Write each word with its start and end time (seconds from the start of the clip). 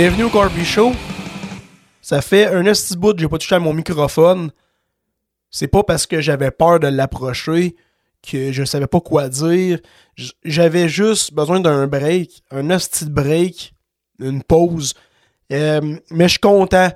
Bienvenue 0.00 0.22
au 0.22 0.30
Corby 0.30 0.64
Show. 0.64 0.92
Ça 2.00 2.22
fait 2.22 2.46
un 2.46 2.62
petit 2.62 2.96
bout 2.96 3.14
que 3.14 3.18
j'ai 3.18 3.26
pas 3.26 3.36
touché 3.36 3.56
à 3.56 3.58
mon 3.58 3.72
microphone. 3.72 4.52
C'est 5.50 5.66
pas 5.66 5.82
parce 5.82 6.06
que 6.06 6.20
j'avais 6.20 6.52
peur 6.52 6.78
de 6.78 6.86
l'approcher 6.86 7.74
que 8.22 8.52
je 8.52 8.62
savais 8.62 8.86
pas 8.86 9.00
quoi 9.00 9.28
dire. 9.28 9.80
J'avais 10.44 10.88
juste 10.88 11.34
besoin 11.34 11.58
d'un 11.58 11.88
break, 11.88 12.44
un 12.52 12.70
hostie 12.70 13.10
break, 13.10 13.74
une 14.20 14.44
pause. 14.44 14.94
Euh, 15.52 15.80
mais 16.12 16.26
je 16.26 16.28
suis 16.28 16.38
content 16.38 16.90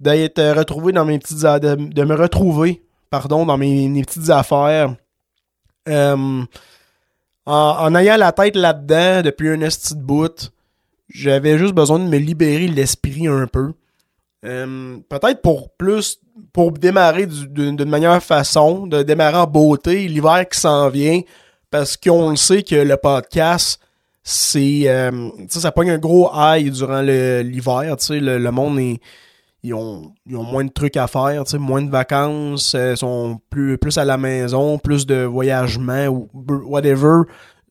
d'être 0.00 0.42
retrouvé 0.56 0.92
dans 0.92 1.04
mes 1.04 1.18
petites 1.18 1.42
de, 1.42 1.74
de 1.74 2.04
me 2.04 2.14
retrouver, 2.14 2.82
pardon, 3.10 3.44
dans 3.44 3.58
mes, 3.58 4.02
petites 4.06 4.30
affaires. 4.30 4.96
Euh, 5.86 6.16
en, 6.16 6.46
en 7.44 7.94
ayant 7.94 8.16
la 8.16 8.32
tête 8.32 8.56
là-dedans 8.56 9.20
depuis 9.20 9.50
un 9.50 9.60
hostie 9.60 9.94
de 9.94 10.00
bout, 10.00 10.50
j'avais 11.08 11.58
juste 11.58 11.74
besoin 11.74 11.98
de 11.98 12.04
me 12.08 12.18
libérer 12.18 12.68
l'esprit 12.68 13.26
un 13.26 13.46
peu. 13.46 13.72
Euh, 14.44 14.98
Peut-être 15.08 15.42
pour 15.42 15.70
plus, 15.70 16.18
pour 16.52 16.72
démarrer 16.72 17.26
du- 17.26 17.48
d'une 17.48 17.84
meilleure 17.90 18.22
façon, 18.22 18.86
de 18.86 19.02
démarrer 19.02 19.38
en 19.38 19.46
beauté, 19.46 20.06
l'hiver 20.06 20.46
qui 20.48 20.60
s'en 20.60 20.88
vient, 20.88 21.20
parce 21.70 21.96
qu'on 21.96 22.30
le 22.30 22.36
sait 22.36 22.62
que 22.62 22.76
le 22.76 22.96
podcast, 22.96 23.80
c'est, 24.22 24.82
euh, 24.88 25.28
ça 25.48 25.72
pogne 25.72 25.90
un 25.90 25.98
gros 25.98 26.30
high 26.34 26.70
durant 26.70 27.00
l'hiver, 27.00 27.96
le, 28.10 28.38
le 28.38 28.50
monde 28.52 28.78
est, 28.78 29.00
ils 29.64 29.74
ont, 29.74 30.12
ils 30.26 30.36
ont 30.36 30.44
moins 30.44 30.64
de 30.64 30.70
trucs 30.70 30.96
à 30.96 31.08
faire, 31.08 31.42
moins 31.58 31.82
de 31.82 31.90
vacances, 31.90 32.74
euh, 32.76 32.94
sont 32.94 33.40
plus, 33.50 33.76
plus 33.76 33.98
à 33.98 34.04
la 34.04 34.16
maison, 34.16 34.78
plus 34.78 35.04
de 35.04 35.24
voyagement 35.24 36.06
ou 36.06 36.28
whatever. 36.66 37.22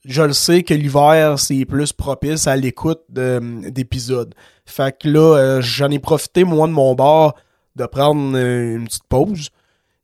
Je 0.07 0.21
le 0.21 0.31
sais 0.31 0.63
que 0.63 0.73
l'hiver, 0.73 1.37
c'est 1.37 1.65
plus 1.65 1.91
propice 1.91 2.47
à 2.47 2.55
l'écoute 2.55 3.01
de- 3.09 3.69
d'épisodes. 3.69 4.33
Fait 4.65 4.97
que 4.97 5.09
là, 5.09 5.35
euh, 5.37 5.61
j'en 5.61 5.91
ai 5.91 5.99
profité, 5.99 6.45
moi, 6.45 6.65
de 6.67 6.71
mon 6.71 6.95
bar, 6.95 7.35
de 7.75 7.85
prendre 7.85 8.37
euh, 8.37 8.77
une 8.77 8.85
petite 8.85 9.03
pause. 9.09 9.49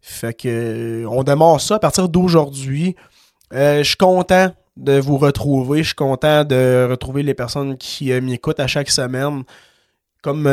Fait 0.02 0.34
que 0.34 0.50
euh, 0.50 1.08
on 1.09 1.24
démarre 1.24 1.62
ça 1.62 1.76
à 1.76 1.80
partir 1.80 2.09
d'aujourd'hui. 2.09 2.98
Je 3.52 3.84
suis 3.84 3.96
content 3.96 4.52
de 4.76 5.00
vous 5.00 5.18
retrouver. 5.18 5.84
Je 5.84 5.88
suis 5.88 5.96
content 5.96 6.44
de 6.44 6.86
retrouver 6.90 7.24
les 7.24 7.34
personnes 7.34 7.78
qui 7.78 8.12
m'écoutent 8.20 8.59
à 8.59 8.68
chaque 8.68 8.90
semaine. 8.90 9.44
Comme, 10.22 10.44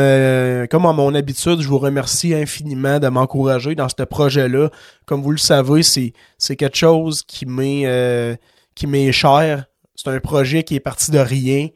comme 0.69 0.85
à 0.85 0.93
mon 0.93 1.15
habitude, 1.15 1.61
je 1.61 1.67
vous 1.67 1.79
remercie 1.79 2.33
infiniment 2.35 2.99
de 2.99 3.07
m'encourager 3.07 3.73
dans 3.73 3.89
ce 3.89 4.03
projet-là. 4.03 4.69
Comme 5.05 5.23
vous 5.23 5.31
le 5.31 5.37
savez, 5.37 5.81
c'est, 5.81 6.55
quelque 6.55 6.77
chose 6.77 7.23
qui 7.23 7.47
m'est, 7.47 8.37
qui 8.81 8.87
m'est 8.87 9.11
cher. 9.11 9.65
C'est 9.93 10.09
un 10.09 10.19
projet 10.19 10.63
qui 10.63 10.73
est 10.73 10.79
parti 10.79 11.11
de 11.11 11.19
rien, 11.19 11.67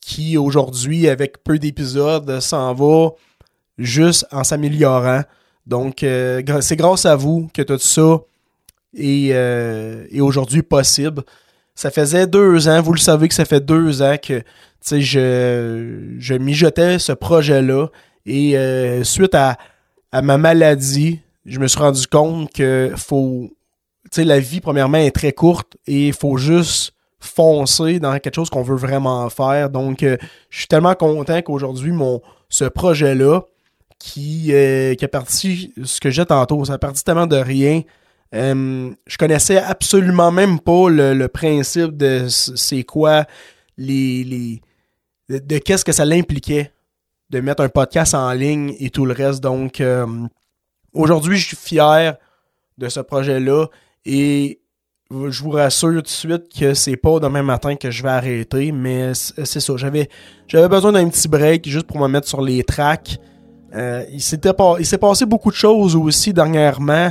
qui 0.00 0.36
aujourd'hui, 0.36 1.06
avec 1.08 1.44
peu 1.44 1.56
d'épisodes, 1.56 2.40
s'en 2.40 2.74
va 2.74 3.10
juste 3.78 4.26
en 4.32 4.42
s'améliorant. 4.42 5.22
Donc, 5.68 6.02
euh, 6.02 6.42
c'est 6.60 6.74
grâce 6.74 7.06
à 7.06 7.14
vous 7.14 7.48
que 7.54 7.62
tout 7.62 7.78
ça 7.78 8.18
est, 8.96 9.30
euh, 9.32 10.04
est 10.10 10.20
aujourd'hui 10.20 10.62
possible. 10.62 11.22
Ça 11.76 11.92
faisait 11.92 12.26
deux 12.26 12.66
ans, 12.68 12.82
vous 12.82 12.94
le 12.94 12.98
savez 12.98 13.28
que 13.28 13.34
ça 13.34 13.44
fait 13.44 13.64
deux 13.64 14.02
ans 14.02 14.16
que 14.18 14.42
je, 14.90 16.16
je 16.18 16.34
mijotais 16.34 16.98
ce 16.98 17.12
projet-là. 17.12 17.86
Et 18.26 18.58
euh, 18.58 19.04
suite 19.04 19.36
à, 19.36 19.58
à 20.10 20.22
ma 20.22 20.38
maladie, 20.38 21.20
je 21.46 21.60
me 21.60 21.68
suis 21.68 21.78
rendu 21.78 22.04
compte 22.08 22.52
que 22.52 22.92
faut. 22.96 23.48
La 24.16 24.40
vie, 24.40 24.60
premièrement, 24.60 24.98
est 24.98 25.10
très 25.10 25.32
courte 25.32 25.76
et 25.86 26.08
il 26.08 26.12
faut 26.12 26.36
juste 26.36 26.92
foncer 27.18 28.00
dans 28.00 28.18
quelque 28.18 28.34
chose 28.34 28.50
qu'on 28.50 28.62
veut 28.62 28.76
vraiment 28.76 29.28
faire. 29.30 29.70
Donc, 29.70 30.02
euh, 30.02 30.16
je 30.50 30.58
suis 30.58 30.66
tellement 30.66 30.94
content 30.94 31.40
qu'aujourd'hui, 31.40 31.92
mon 31.92 32.20
ce 32.48 32.64
projet-là, 32.64 33.42
qui, 33.98 34.52
euh, 34.52 34.94
qui 34.94 35.04
a 35.04 35.08
parti, 35.08 35.72
ce 35.84 36.00
que 36.00 36.10
j'ai 36.10 36.26
tantôt, 36.26 36.64
ça 36.64 36.74
a 36.74 36.78
parti 36.78 37.02
tellement 37.04 37.26
de 37.26 37.36
rien. 37.36 37.82
Euh, 38.34 38.90
je 39.06 39.16
connaissais 39.16 39.58
absolument 39.58 40.32
même 40.32 40.58
pas 40.58 40.90
le, 40.90 41.14
le 41.14 41.28
principe 41.28 41.96
de 41.96 42.26
c'est 42.28 42.82
quoi 42.82 43.24
les, 43.78 44.24
les 44.24 44.60
de, 45.28 45.38
de 45.38 45.58
qu'est-ce 45.58 45.84
que 45.84 45.92
ça 45.92 46.04
l'impliquait 46.04 46.72
de 47.30 47.40
mettre 47.40 47.62
un 47.62 47.68
podcast 47.68 48.14
en 48.14 48.32
ligne 48.32 48.74
et 48.78 48.90
tout 48.90 49.06
le 49.06 49.14
reste. 49.14 49.40
Donc 49.42 49.82
aujourd'hui, 50.92 51.38
je 51.38 51.46
suis 51.46 51.56
fier 51.56 52.16
de 52.78 52.88
ce 52.88 53.00
projet-là 53.00 53.66
et 54.04 54.60
je 55.10 55.42
vous 55.42 55.50
rassure 55.50 55.94
tout 55.94 56.02
de 56.02 56.08
suite 56.08 56.44
que 56.58 56.74
c'est 56.74 56.96
pas 56.96 57.20
demain 57.20 57.42
matin 57.42 57.76
que 57.76 57.90
je 57.90 58.02
vais 58.02 58.08
arrêter, 58.08 58.72
mais 58.72 59.12
c'est 59.14 59.60
ça. 59.60 59.74
J'avais 59.76 60.08
besoin 60.68 60.92
d'un 60.92 61.08
petit 61.08 61.28
break 61.28 61.68
juste 61.68 61.86
pour 61.86 62.00
me 62.00 62.08
mettre 62.08 62.28
sur 62.28 62.40
les 62.40 62.62
tracks. 62.64 63.18
Euh, 63.74 64.04
il 64.12 64.20
s'est 64.20 64.98
passé 64.98 65.26
beaucoup 65.26 65.50
de 65.50 65.56
choses 65.56 65.96
aussi 65.96 66.32
dernièrement. 66.32 67.10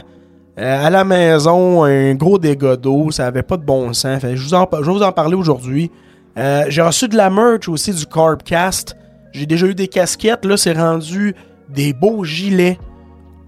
Euh, 0.59 0.85
à 0.85 0.89
la 0.89 1.03
maison, 1.03 1.83
un 1.83 2.13
gros 2.15 2.37
dégât 2.37 2.75
d'eau, 2.75 3.09
ça 3.11 3.27
avait 3.27 3.43
pas 3.43 3.57
de 3.57 3.63
bon 3.63 3.93
sens. 3.93 4.21
Je, 4.21 4.43
vous 4.43 4.53
en, 4.53 4.67
je 4.71 4.85
vais 4.85 4.91
vous 4.91 5.03
en 5.03 5.11
parler 5.11 5.35
aujourd'hui. 5.35 5.89
Euh, 6.37 6.65
j'ai 6.69 6.81
reçu 6.81 7.07
de 7.07 7.15
la 7.15 7.29
merch 7.29 7.67
aussi 7.67 7.93
du 7.93 8.05
Carbcast. 8.05 8.95
J'ai 9.33 9.45
déjà 9.45 9.65
eu 9.65 9.75
des 9.75 9.87
casquettes. 9.87 10.45
Là, 10.45 10.57
c'est 10.57 10.73
rendu 10.73 11.35
des 11.69 11.93
beaux 11.93 12.23
gilets. 12.23 12.77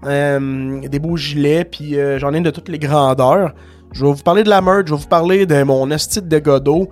Euh, 0.06 0.86
des 0.86 0.98
beaux 0.98 1.16
gilets, 1.16 1.64
puis 1.64 1.98
euh, 1.98 2.18
j'en 2.18 2.34
ai 2.34 2.40
de 2.40 2.50
toutes 2.50 2.68
les 2.68 2.78
grandeurs. 2.78 3.52
Je 3.92 4.04
vais 4.04 4.12
vous 4.12 4.22
parler 4.22 4.42
de 4.42 4.50
la 4.50 4.60
merch, 4.60 4.84
je 4.86 4.94
vais 4.94 5.00
vous 5.00 5.08
parler 5.08 5.46
de 5.46 5.62
mon 5.62 5.90
esti 5.90 6.20
de 6.20 6.58
d'eau 6.58 6.90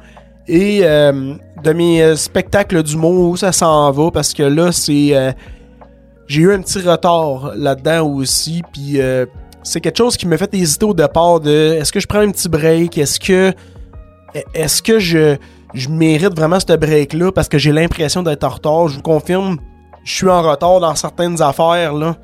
et 0.48 0.80
euh, 0.82 1.34
de 1.62 1.72
mes 1.72 2.16
spectacles 2.16 2.82
d'humour, 2.82 3.30
où 3.30 3.36
ça 3.36 3.52
s'en 3.52 3.90
va, 3.90 4.10
parce 4.10 4.32
que 4.32 4.42
là, 4.42 4.72
c'est... 4.72 5.34
j'ai 6.26 6.40
eu 6.40 6.52
un 6.52 6.60
petit 6.62 6.80
retard 6.80 7.52
là-dedans 7.56 8.08
aussi, 8.08 8.62
puis 8.72 8.98
c'est 9.62 9.80
quelque 9.80 9.98
chose 9.98 10.16
qui 10.16 10.26
m'a 10.26 10.38
fait 10.38 10.54
hésiter 10.54 10.86
au 10.86 10.94
départ 10.94 11.40
de 11.40 11.76
est-ce 11.78 11.92
que 11.92 12.00
je 12.00 12.06
prends 12.06 12.20
un 12.20 12.30
petit 12.30 12.48
break, 12.48 12.98
est-ce 12.98 13.20
que 13.20 13.52
est-ce 14.54 14.82
que 14.82 14.98
je, 14.98 15.36
je 15.74 15.88
mérite 15.90 16.34
vraiment 16.34 16.58
ce 16.58 16.74
break-là 16.74 17.32
parce 17.32 17.48
que 17.48 17.58
j'ai 17.58 17.72
l'impression 17.72 18.22
d'être 18.22 18.44
en 18.44 18.48
retard? 18.48 18.88
Je 18.88 18.96
vous 18.96 19.02
confirme, 19.02 19.58
je 20.04 20.12
suis 20.12 20.28
en 20.28 20.40
retard 20.42 20.80
dans 20.80 20.94
certaines 20.94 21.42
affaires, 21.42 21.92
là. 21.92 22.16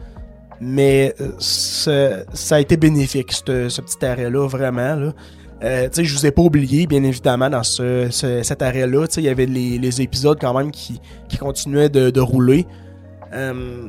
Mais 0.61 1.15
euh, 1.21 1.31
ça 1.39 2.57
a 2.57 2.61
été 2.61 2.77
bénéfique, 2.77 3.33
ce, 3.33 3.81
petit 3.81 4.05
arrêt-là, 4.05 4.47
vraiment. 4.49 4.97
Là. 4.97 5.13
Euh, 5.63 5.89
je 5.93 6.15
vous 6.15 6.27
ai 6.27 6.31
pas 6.31 6.43
oublié, 6.43 6.87
bien 6.87 7.03
évidemment, 7.05 7.51
dans 7.51 7.63
ce, 7.63 8.09
ce- 8.11 8.43
cet 8.43 8.63
arrêt-là. 8.63 9.07
Il 9.17 9.25
y 9.25 9.29
avait 9.29 9.47
les, 9.47 9.79
les 9.79 10.03
épisodes 10.03 10.39
quand 10.41 10.57
même 10.57 10.71
qui, 10.71 11.01
qui 11.29 11.37
continuaient 11.37 11.89
de, 11.89 12.11
de 12.11 12.21
rouler. 12.21 12.67
Euh, 13.33 13.89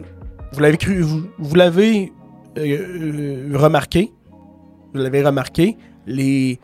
vous 0.51 0.59
l'avez 0.59 0.77
cru, 0.77 1.01
vous, 1.01 1.23
vous 1.37 1.55
l'avez 1.55 2.11
euh, 2.57 3.51
remarqué? 3.53 4.11
Vous 4.93 4.99
l'avez 5.01 5.23
remarqué? 5.23 5.77
Les, 6.07 6.59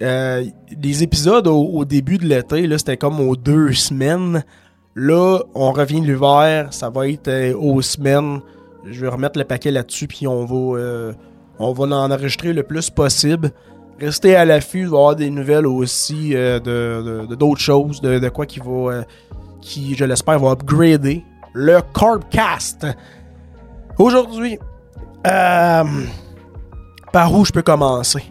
les 0.00 1.02
épisodes 1.02 1.46
au, 1.48 1.84
début 1.84 2.18
de 2.18 2.26
l'été, 2.26 2.68
c'était 2.78 2.96
comme 2.96 3.20
aux 3.20 3.36
deux 3.36 3.72
semaines. 3.72 4.44
Là, 4.94 5.40
on 5.54 5.72
revient 5.72 6.00
l'hiver, 6.00 6.68
ça 6.72 6.90
va 6.90 7.08
être 7.08 7.54
aux 7.54 7.82
semaines. 7.82 8.40
Je 8.86 9.00
vais 9.00 9.08
remettre 9.08 9.38
le 9.38 9.44
paquet 9.44 9.70
là-dessus, 9.70 10.06
puis 10.06 10.26
on 10.26 10.44
va, 10.44 10.78
euh, 10.78 11.12
on 11.58 11.72
en 11.72 12.10
enregistrer 12.10 12.52
le 12.52 12.62
plus 12.62 12.90
possible. 12.90 13.50
Restez 14.00 14.36
à 14.36 14.44
l'affût, 14.44 14.80
il 14.80 14.88
va 14.88 14.96
avoir 14.98 15.16
des 15.16 15.30
nouvelles 15.30 15.66
aussi 15.66 16.34
euh, 16.34 16.58
de, 16.58 17.26
de- 17.28 17.34
d'autres 17.34 17.60
choses, 17.60 18.00
de, 18.00 18.18
de 18.18 18.28
quoi 18.28 18.44
qui 18.44 18.58
va, 18.60 18.92
euh, 18.92 19.02
qui, 19.62 19.94
je 19.94 20.04
l'espère, 20.04 20.38
va 20.38 20.50
upgrader 20.50 21.24
le 21.54 21.80
Carbcast. 21.98 22.86
Aujourd'hui, 23.98 24.58
par 25.22 25.86
où 27.32 27.44
je 27.44 27.52
peux 27.52 27.62
commencer? 27.62 28.24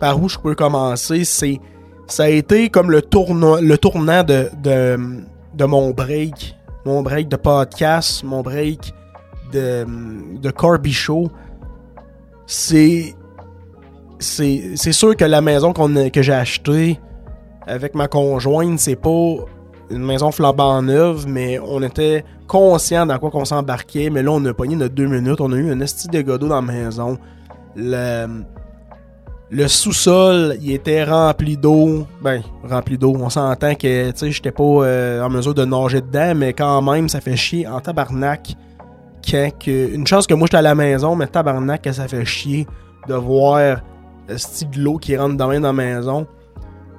Par 0.00 0.20
où 0.20 0.28
je 0.28 0.38
peux 0.38 0.54
commencer? 0.54 1.24
C'est, 1.24 1.60
ça 2.06 2.24
a 2.24 2.28
été 2.28 2.70
comme 2.70 2.90
le 2.90 3.02
tournant, 3.02 3.56
le 3.60 3.78
tournant 3.78 4.24
de, 4.24 4.48
de, 4.62 4.98
de 5.54 5.64
mon 5.64 5.90
break. 5.90 6.56
Mon 6.84 7.02
break 7.02 7.28
de 7.28 7.36
podcast, 7.36 8.24
mon 8.24 8.40
break 8.42 8.92
de, 9.52 9.86
de 10.38 10.50
Corby 10.50 10.92
Show. 10.92 11.30
C'est, 12.46 13.14
c'est, 14.18 14.92
sûr 14.92 15.16
que 15.16 15.24
la 15.24 15.40
maison 15.40 15.72
que 15.72 16.22
j'ai 16.22 16.32
achetée 16.32 17.00
avec 17.66 17.94
ma 17.94 18.08
conjointe, 18.08 18.78
c'est 18.78 18.96
pas 18.96 19.36
une 19.90 20.04
maison 20.04 20.32
flambant 20.32 20.82
neuve, 20.82 21.26
mais 21.28 21.58
on 21.58 21.82
était 21.82 22.24
conscient 22.46 23.06
dans 23.06 23.18
quoi 23.18 23.30
qu'on 23.30 23.44
s'embarquait. 23.44 24.10
Mais 24.10 24.22
là, 24.22 24.32
on 24.32 24.44
a 24.44 24.54
pogné 24.54 24.76
notre 24.76 24.94
deux 24.94 25.06
minutes. 25.06 25.40
On 25.40 25.52
a 25.52 25.56
eu 25.56 25.70
un 25.70 25.80
esti 25.80 26.08
de 26.08 26.22
godo 26.22 26.48
dans 26.48 26.56
la 26.56 26.62
maison. 26.62 27.18
Le, 27.76 28.42
le 29.50 29.68
sous-sol, 29.68 30.56
il 30.62 30.72
était 30.72 31.04
rempli 31.04 31.56
d'eau. 31.56 32.06
Ben, 32.22 32.42
rempli 32.64 32.96
d'eau. 32.96 33.14
On 33.18 33.28
s'entend 33.28 33.74
que, 33.74 34.10
tu 34.10 34.18
sais, 34.18 34.30
j'étais 34.30 34.50
pas 34.50 34.62
euh, 34.62 35.22
en 35.22 35.28
mesure 35.28 35.54
de 35.54 35.64
nager 35.64 36.00
dedans, 36.00 36.34
mais 36.34 36.52
quand 36.52 36.80
même, 36.82 37.08
ça 37.08 37.20
fait 37.20 37.36
chier 37.36 37.66
en 37.66 37.80
tabarnak. 37.80 38.56
Que, 39.26 39.94
une 39.94 40.06
chance 40.06 40.26
que 40.26 40.34
moi, 40.34 40.46
j'étais 40.46 40.58
à 40.58 40.62
la 40.62 40.74
maison, 40.74 41.16
mais 41.16 41.26
tabarnak, 41.26 41.82
que 41.82 41.92
ça 41.92 42.08
fait 42.08 42.24
chier 42.24 42.66
de 43.08 43.14
voir 43.14 43.80
esti 44.28 44.66
de 44.66 44.80
l'eau 44.80 44.98
qui 44.98 45.16
rentre 45.16 45.36
dans, 45.36 45.48
la 45.48 45.72
maison. 45.72 46.26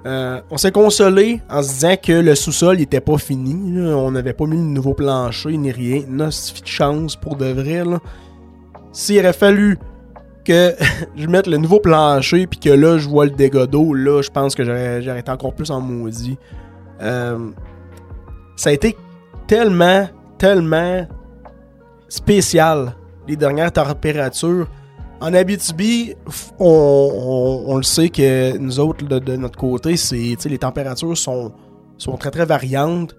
Euh, 0.05 0.41
on 0.51 0.57
s'est 0.57 0.71
consolé 0.71 1.41
en 1.49 1.63
se 1.63 1.69
disant 1.69 1.95
que 2.01 2.11
le 2.11 2.35
sous-sol 2.35 2.77
n'était 2.77 2.99
pas 2.99 3.17
fini. 3.17 3.79
On 3.79 4.11
n'avait 4.11 4.33
pas 4.33 4.45
mis 4.45 4.57
de 4.57 4.61
nouveau 4.61 4.93
plancher 4.93 5.55
ni 5.57 5.71
rien. 5.71 6.03
Non, 6.07 6.27
de 6.27 6.65
chance 6.65 7.15
pour 7.15 7.37
de 7.37 7.45
vrai. 7.45 7.83
S'il 8.91 9.19
aurait 9.19 9.33
fallu 9.33 9.77
que 10.43 10.75
je 11.15 11.27
mette 11.27 11.47
le 11.47 11.57
nouveau 11.57 11.79
plancher 11.79 12.47
puis 12.47 12.59
que 12.59 12.69
là 12.69 12.97
je 12.97 13.07
vois 13.07 13.25
le 13.25 13.31
dégât 13.31 13.65
d'eau, 13.65 13.93
là 13.93 14.21
je 14.21 14.29
pense 14.29 14.55
que 14.55 14.63
j'aurais 14.63 15.19
été 15.19 15.31
encore 15.31 15.53
plus 15.53 15.71
en 15.71 15.79
maudit. 15.79 16.37
Euh, 17.01 17.49
ça 18.55 18.69
a 18.69 18.73
été 18.73 18.97
tellement, 19.47 20.07
tellement 20.37 21.07
spécial 22.13 22.95
les 23.27 23.35
dernières 23.35 23.71
températures. 23.71 24.67
En 25.19 25.33
Abitibi, 25.33 26.13
on, 26.59 27.63
on, 27.67 27.77
le 27.77 27.83
sait 27.83 28.09
que 28.09 28.55
nous 28.57 28.79
autres, 28.79 29.05
de, 29.05 29.35
notre 29.35 29.57
côté, 29.57 29.97
c'est 29.97 30.37
les 30.45 30.57
températures 30.59 31.17
sont, 31.17 31.53
sont 31.97 32.17
très 32.17 32.29
très 32.29 32.45
variantes. 32.45 33.15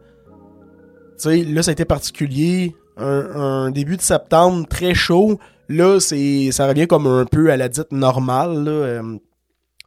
là, 1.24 1.62
ça 1.62 1.70
a 1.70 1.72
été 1.72 1.84
particulier. 1.84 2.76
Un, 2.96 3.72
début 3.72 3.96
de 3.96 4.02
septembre 4.02 4.68
très 4.68 4.94
chaud. 4.94 5.40
Là, 5.68 5.98
c'est 5.98 6.52
ça 6.52 6.68
revient 6.68 6.86
comme 6.86 7.08
un 7.08 7.24
peu 7.24 7.50
à 7.50 7.56
la 7.56 7.68
dite 7.68 7.90
normale. 7.90 8.64
Euh, 8.68 9.16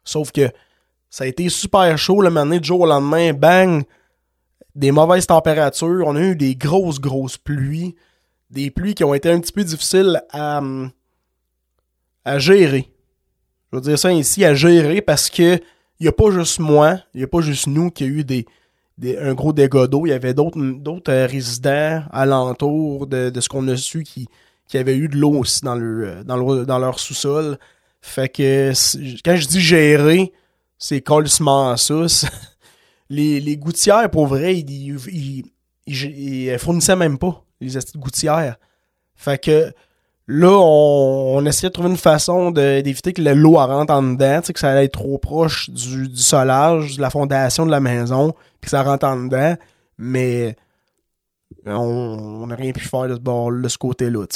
sauf 0.04 0.32
que 0.32 0.50
ça 1.08 1.24
a 1.24 1.26
été 1.26 1.48
super 1.48 1.96
chaud 1.96 2.20
le 2.20 2.28
matin, 2.28 2.58
du 2.58 2.64
jour 2.66 2.80
au 2.80 2.86
lendemain, 2.86 3.32
bang, 3.32 3.84
des 4.74 4.90
mauvaises 4.90 5.26
températures. 5.26 6.04
On 6.04 6.16
a 6.16 6.20
eu 6.20 6.36
des 6.36 6.54
grosses, 6.56 7.00
grosses 7.00 7.38
pluies. 7.38 7.94
Des 8.50 8.70
pluies 8.70 8.94
qui 8.94 9.04
ont 9.04 9.14
été 9.14 9.30
un 9.30 9.40
petit 9.40 9.52
peu 9.52 9.64
difficiles 9.64 10.22
à, 10.30 10.62
à 12.24 12.38
gérer. 12.38 12.90
Je 13.70 13.76
veux 13.76 13.82
dire 13.82 13.98
ça 13.98 14.12
ici, 14.12 14.44
à 14.44 14.54
gérer 14.54 15.02
parce 15.02 15.28
que 15.28 15.60
il 16.00 16.04
n'y 16.04 16.08
a 16.08 16.12
pas 16.12 16.30
juste 16.30 16.60
moi, 16.60 17.00
il 17.12 17.18
n'y 17.18 17.24
a 17.24 17.26
pas 17.26 17.40
juste 17.40 17.66
nous 17.66 17.90
qui 17.90 18.04
a 18.04 18.06
eu 18.06 18.24
des, 18.24 18.46
un 19.20 19.34
gros 19.34 19.52
dégât 19.52 19.88
d'eau. 19.88 20.06
Il 20.06 20.10
y 20.10 20.12
avait 20.12 20.34
d'autres 20.34 20.58
euh, 21.10 21.26
résidents 21.26 22.02
alentour 22.12 23.06
de, 23.06 23.30
de 23.30 23.40
ce 23.40 23.48
qu'on 23.48 23.66
a 23.68 23.76
su 23.76 24.04
qui, 24.04 24.28
qui 24.68 24.78
avaient 24.78 24.96
eu 24.96 25.08
de 25.08 25.16
l'eau 25.16 25.32
aussi 25.40 25.62
dans, 25.62 25.74
le, 25.74 26.22
dans, 26.24 26.64
dans 26.64 26.78
leur 26.78 27.00
sous-sol. 27.00 27.58
Fait 28.00 28.28
que 28.28 28.72
quand 29.24 29.36
je 29.36 29.48
dis 29.48 29.60
gérer, 29.60 30.32
c'est 30.78 31.00
colissement 31.00 31.76
ça. 31.76 31.94
les, 33.10 33.40
les 33.40 33.56
gouttières, 33.56 34.08
pour 34.10 34.28
vrai, 34.28 34.58
ils, 34.58 35.44
ils, 35.86 36.58
fournissaient 36.58 36.96
même 36.96 37.18
pas 37.18 37.44
les 37.60 37.76
astuces 37.76 37.96
gouttières. 37.96 38.56
Fait 39.14 39.42
que 39.42 39.72
Là, 40.30 40.50
on, 40.60 41.44
essayait 41.46 41.70
de 41.70 41.72
trouver 41.72 41.88
une 41.88 41.96
façon 41.96 42.50
d'éviter 42.50 43.14
que 43.14 43.22
l'eau 43.22 43.54
rentre 43.54 43.94
en 43.94 44.02
dedans, 44.02 44.42
que 44.42 44.60
ça 44.60 44.72
allait 44.72 44.84
être 44.84 44.92
trop 44.92 45.16
proche 45.16 45.70
du, 45.70 46.14
solage, 46.16 46.98
de 46.98 47.00
la 47.00 47.08
fondation 47.08 47.64
de 47.64 47.70
la 47.70 47.80
maison, 47.80 48.32
puis 48.60 48.66
que 48.66 48.68
ça 48.68 48.82
rentre 48.82 49.06
en 49.06 49.24
dedans. 49.24 49.56
Mais 49.96 50.54
on 51.64 52.46
n'a 52.46 52.56
rien 52.56 52.72
pu 52.72 52.84
faire 52.84 53.08
de 53.08 53.14
ce 53.14 53.62
de 53.62 53.68
ce 53.68 53.78
côté-là, 53.78 54.26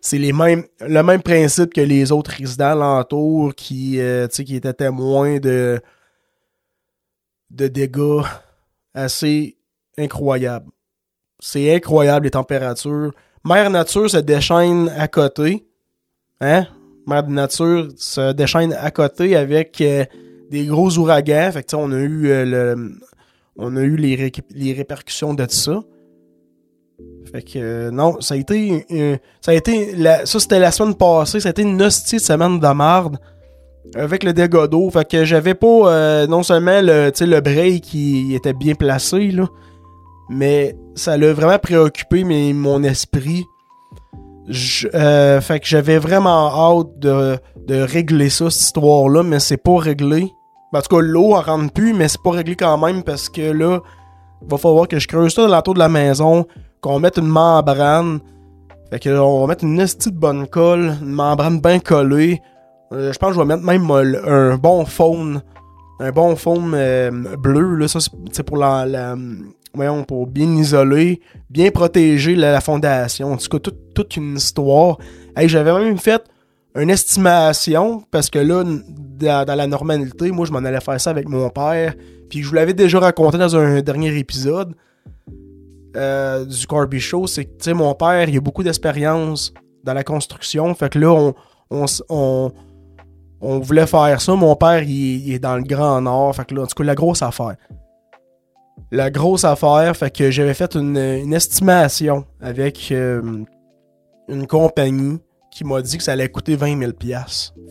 c'est 0.00 0.18
les 0.18 0.32
mêmes, 0.32 0.64
le 0.80 1.02
même 1.02 1.22
principe 1.22 1.72
que 1.72 1.80
les 1.80 2.10
autres 2.10 2.32
résidents 2.32 2.72
alentours 2.72 3.54
qui, 3.54 4.00
euh, 4.00 4.26
qui 4.26 4.56
étaient 4.56 4.74
témoins 4.74 5.38
de, 5.38 5.80
de 7.50 7.68
dégâts 7.68 8.24
assez 8.94 9.56
incroyables. 9.96 10.70
C'est 11.40 11.74
incroyable 11.74 12.24
les 12.24 12.30
températures. 12.30 13.12
Mère 13.44 13.70
Nature 13.70 14.10
se 14.10 14.18
déchaîne 14.18 14.92
à 14.96 15.08
côté. 15.08 15.66
Hein? 16.40 16.66
Mère 17.06 17.28
Nature 17.28 17.88
se 17.96 18.32
déchaîne 18.32 18.74
à 18.74 18.90
côté 18.90 19.34
avec 19.36 19.80
euh, 19.80 20.04
des 20.50 20.66
gros 20.66 20.96
ouragans. 20.98 21.50
Fait 21.52 21.62
que, 21.62 21.74
on 21.76 21.90
a 21.92 21.96
eu 21.98 22.28
euh, 22.28 22.44
le, 22.44 22.92
on 23.56 23.76
a 23.76 23.80
eu 23.80 23.96
les, 23.96 24.30
les 24.50 24.72
répercussions 24.74 25.32
de 25.32 25.46
ça. 25.48 25.82
Fait 27.32 27.42
que 27.42 27.58
euh, 27.58 27.90
non, 27.90 28.20
ça 28.20 28.34
a 28.34 28.36
été 28.36 28.86
ça 29.40 29.52
a 29.52 29.54
été 29.54 29.96
ça 30.24 30.38
c'était 30.38 30.58
la 30.58 30.70
semaine 30.70 30.94
passée, 30.94 31.40
ça 31.40 31.48
a 31.48 31.50
été 31.50 31.62
une 31.62 31.80
hostie 31.80 32.16
de 32.16 32.20
semaine 32.20 32.60
de 32.60 32.68
marde 32.68 33.16
avec 33.94 34.22
le 34.22 34.34
dégât 34.34 34.66
d'eau. 34.66 34.90
Fait 34.90 35.08
que 35.08 35.24
j'avais 35.24 35.54
pas 35.54 36.26
non 36.26 36.42
seulement 36.42 36.82
le 36.82 37.10
le 37.10 37.78
qui 37.78 38.34
était 38.34 38.52
bien 38.52 38.74
placé 38.74 39.30
là, 39.30 39.48
mais 40.30 40.76
ça 40.94 41.16
l'a 41.18 41.32
vraiment 41.32 41.58
préoccupé 41.58 42.22
mon 42.54 42.82
esprit. 42.84 43.44
Euh, 44.94 45.40
fait 45.40 45.60
que 45.60 45.66
j'avais 45.66 45.98
vraiment 45.98 46.78
hâte 46.78 46.98
de, 46.98 47.38
régler 47.68 48.30
ça, 48.30 48.48
cette 48.48 48.62
histoire-là, 48.62 49.22
mais 49.22 49.40
c'est 49.40 49.56
pas 49.56 49.76
réglé. 49.78 50.32
Ben, 50.72 50.78
en 50.78 50.82
tout 50.82 50.96
cas, 50.96 51.02
l'eau 51.02 51.34
en 51.34 51.40
rentre 51.40 51.72
plus, 51.72 51.92
mais 51.94 52.08
c'est 52.08 52.22
pas 52.22 52.30
réglé 52.30 52.54
quand 52.54 52.78
même 52.78 53.02
parce 53.02 53.28
que 53.28 53.52
là, 53.52 53.80
il 54.42 54.48
va 54.48 54.56
falloir 54.56 54.86
que 54.88 54.98
je 54.98 55.08
creuse 55.08 55.34
ça 55.34 55.42
dans 55.42 55.48
l'entour 55.48 55.74
de 55.74 55.80
la 55.80 55.88
maison, 55.88 56.46
qu'on 56.80 57.00
mette 57.00 57.18
une 57.18 57.26
membrane. 57.26 58.20
Fait 58.90 59.00
que 59.00 59.10
on 59.10 59.40
va 59.42 59.46
mettre 59.48 59.64
une 59.64 59.76
petite 59.78 60.14
bonne 60.14 60.46
colle, 60.46 60.96
une 61.02 61.12
membrane 61.12 61.60
bien 61.60 61.80
collée. 61.80 62.40
Euh, 62.92 63.12
je 63.12 63.18
pense 63.18 63.30
que 63.30 63.34
je 63.34 63.40
vais 63.40 63.46
mettre 63.46 63.64
même 63.64 63.90
un 63.90 64.56
bon 64.56 64.84
faune. 64.84 65.42
Un 66.00 66.12
bon 66.12 66.34
faune 66.34 66.72
euh, 66.74 67.10
bleu, 67.36 67.74
là, 67.74 67.88
ça 67.88 67.98
c'est 68.32 68.42
pour 68.42 68.56
la 68.56 68.86
voyons, 69.74 70.04
pour 70.04 70.26
bien 70.26 70.46
isoler, 70.56 71.20
bien 71.48 71.70
protéger 71.70 72.34
la, 72.34 72.60
fondation. 72.60 73.32
En 73.32 73.36
tout 73.36 73.58
cas, 73.58 73.70
toute 73.94 74.16
une 74.16 74.36
histoire. 74.36 74.98
Hey, 75.36 75.48
J'avais 75.48 75.72
même 75.72 75.98
fait 75.98 76.22
une 76.76 76.90
estimation, 76.90 78.04
parce 78.10 78.30
que 78.30 78.38
là, 78.38 78.64
dans, 78.64 79.56
la 79.56 79.66
normalité, 79.66 80.30
moi, 80.30 80.46
je 80.46 80.52
m'en 80.52 80.58
allais 80.58 80.80
faire 80.80 81.00
ça 81.00 81.10
avec 81.10 81.28
mon 81.28 81.50
père. 81.50 81.94
Puis 82.28 82.42
je 82.42 82.48
vous 82.48 82.54
l'avais 82.54 82.74
déjà 82.74 83.00
raconté 83.00 83.38
dans 83.38 83.56
un 83.56 83.80
dernier 83.80 84.16
épisode 84.16 84.74
euh, 85.96 86.44
du 86.44 86.66
Corby 86.66 87.00
Show. 87.00 87.26
C'est 87.26 87.44
que, 87.44 87.50
tu 87.50 87.64
sais, 87.64 87.74
mon 87.74 87.92
père, 87.94 88.28
il 88.28 88.36
a 88.36 88.40
beaucoup 88.40 88.62
d'expérience 88.62 89.52
dans 89.82 89.94
la 89.94 90.04
construction. 90.04 90.72
Fait 90.74 90.90
que 90.90 90.98
là, 91.00 91.12
on, 91.70 91.86
on, 92.08 92.52
on, 93.40 93.58
voulait 93.58 93.86
faire 93.86 94.20
ça. 94.20 94.34
Mon 94.36 94.54
père, 94.54 94.84
il, 94.84 95.26
il, 95.26 95.34
est 95.34 95.40
dans 95.40 95.56
le 95.56 95.64
Grand 95.64 96.00
Nord. 96.00 96.36
Fait 96.36 96.44
que 96.44 96.54
là, 96.54 96.62
en 96.62 96.66
tout 96.66 96.76
cas, 96.76 96.84
la 96.84 96.94
grosse 96.94 97.22
affaire 97.22 97.56
la 98.90 99.10
grosse 99.10 99.44
affaire. 99.44 99.96
Fait 99.96 100.10
que 100.10 100.30
j'avais 100.30 100.54
fait 100.54 100.74
une, 100.74 100.96
estimation 101.32 102.24
avec 102.40 102.88
euh, 102.90 103.44
une 104.28 104.46
compagnie 104.46 105.18
qui 105.50 105.64
m'a 105.64 105.82
dit 105.82 105.96
que 105.96 106.02
ça 106.02 106.12
allait 106.12 106.28
coûter 106.28 106.56
20 106.56 106.78
000 106.78 106.92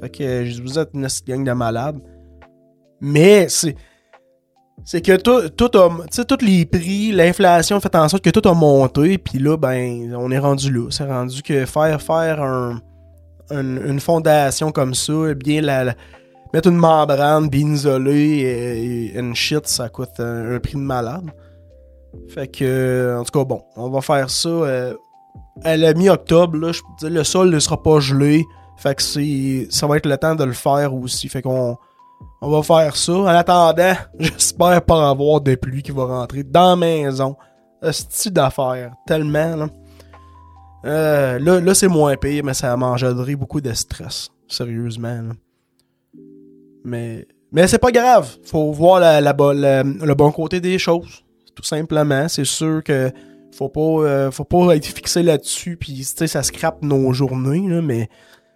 Fait 0.01 0.09
que 0.09 0.45
je 0.45 0.61
vous 0.61 0.77
êtes 0.77 0.89
une 0.93 1.07
gang 1.27 1.43
de 1.43 1.51
malades. 1.51 1.99
Mais 2.99 3.47
c'est. 3.49 3.75
Que 5.01 5.17
tout, 5.17 5.49
tout 5.49 5.69
tous 5.69 6.45
les 6.45 6.65
prix, 6.65 7.11
l'inflation 7.11 7.79
fait 7.79 7.93
en 7.95 8.07
sorte 8.07 8.23
que 8.23 8.29
tout 8.29 8.47
a 8.47 8.53
monté, 8.53 9.17
puis 9.17 9.37
là, 9.37 9.57
ben, 9.57 10.15
on 10.17 10.31
est 10.31 10.39
rendu 10.39 10.71
là. 10.71 10.87
C'est 10.89 11.05
rendu 11.05 11.43
que 11.43 11.65
faire 11.65 12.01
faire 12.01 12.41
une 13.51 13.99
fondation 13.99 14.71
comme 14.71 14.93
ça, 14.93 15.33
bien 15.35 15.61
la, 15.61 15.95
mettre 16.53 16.69
une 16.69 16.77
membrane 16.77 17.49
bien 17.49 17.71
isolée 17.73 19.11
et, 19.13 19.17
une 19.19 19.35
shit, 19.35 19.67
ça 19.67 19.89
coûte 19.89 20.19
un, 20.19 20.59
prix 20.59 20.73
de 20.73 20.79
malade. 20.79 21.29
Fait 22.27 22.47
que, 22.47 23.17
en 23.19 23.23
tout 23.23 23.37
cas, 23.37 23.45
bon, 23.45 23.61
on 23.75 23.89
va 23.89 24.01
faire 24.01 24.29
ça 24.29 24.49
euh, 24.49 24.93
à 25.63 25.77
la 25.77 25.93
mi-octobre. 25.93 26.71
le 27.03 27.23
sol 27.23 27.49
ne 27.49 27.59
sera 27.59 27.81
pas 27.81 27.99
gelé. 27.99 28.45
Fait 28.77 28.95
que 28.95 29.03
c'est, 29.03 29.67
ça 29.69 29.87
va 29.87 29.97
être 29.97 30.05
le 30.05 30.17
temps 30.17 30.35
de 30.35 30.43
le 30.43 30.53
faire 30.53 30.93
aussi. 30.93 31.27
Fait 31.27 31.41
qu'on 31.41 31.77
on 32.41 32.49
va 32.49 32.63
faire 32.63 32.95
ça. 32.95 33.13
En 33.13 33.25
attendant, 33.27 33.93
j'espère 34.19 34.81
pas 34.83 35.09
avoir 35.09 35.41
de 35.41 35.55
pluie 35.55 35.83
qui 35.83 35.91
va 35.91 36.05
rentrer 36.05 36.43
dans 36.43 36.71
la 36.71 36.75
maison. 36.75 37.35
style 37.91 38.33
d'affaires. 38.33 38.93
Tellement, 39.05 39.55
là. 39.55 39.67
Euh, 40.85 41.39
là, 41.39 41.59
là 41.59 41.73
c'est 41.73 41.89
moins 41.89 42.15
pire, 42.15 42.43
mais 42.45 42.53
ça 42.53 42.75
m'engendrerait 42.77 43.35
beaucoup 43.35 43.61
de 43.61 43.73
stress. 43.73 44.29
Sérieusement, 44.47 45.21
là. 45.21 45.33
Mais, 46.83 47.27
mais 47.51 47.67
c'est 47.67 47.79
pas 47.79 47.91
grave. 47.91 48.29
Faut 48.43 48.71
voir 48.71 48.99
la, 48.99 49.21
le 49.21 50.13
bon 50.13 50.31
côté 50.31 50.59
des 50.59 50.77
choses. 50.79 51.23
Tout 51.55 51.63
simplement. 51.63 52.27
C'est 52.27 52.45
sûr 52.45 52.83
que 52.83 53.11
faut 53.55 53.69
pas, 53.69 53.81
euh, 53.81 54.31
faut 54.31 54.43
pas 54.43 54.75
être 54.75 54.85
fixé 54.85 55.23
là-dessus. 55.23 55.77
Puis, 55.77 56.03
ça 56.03 56.43
scrape 56.43 56.81
nos 56.81 57.11
journées. 57.13 57.81
mais 57.81 58.09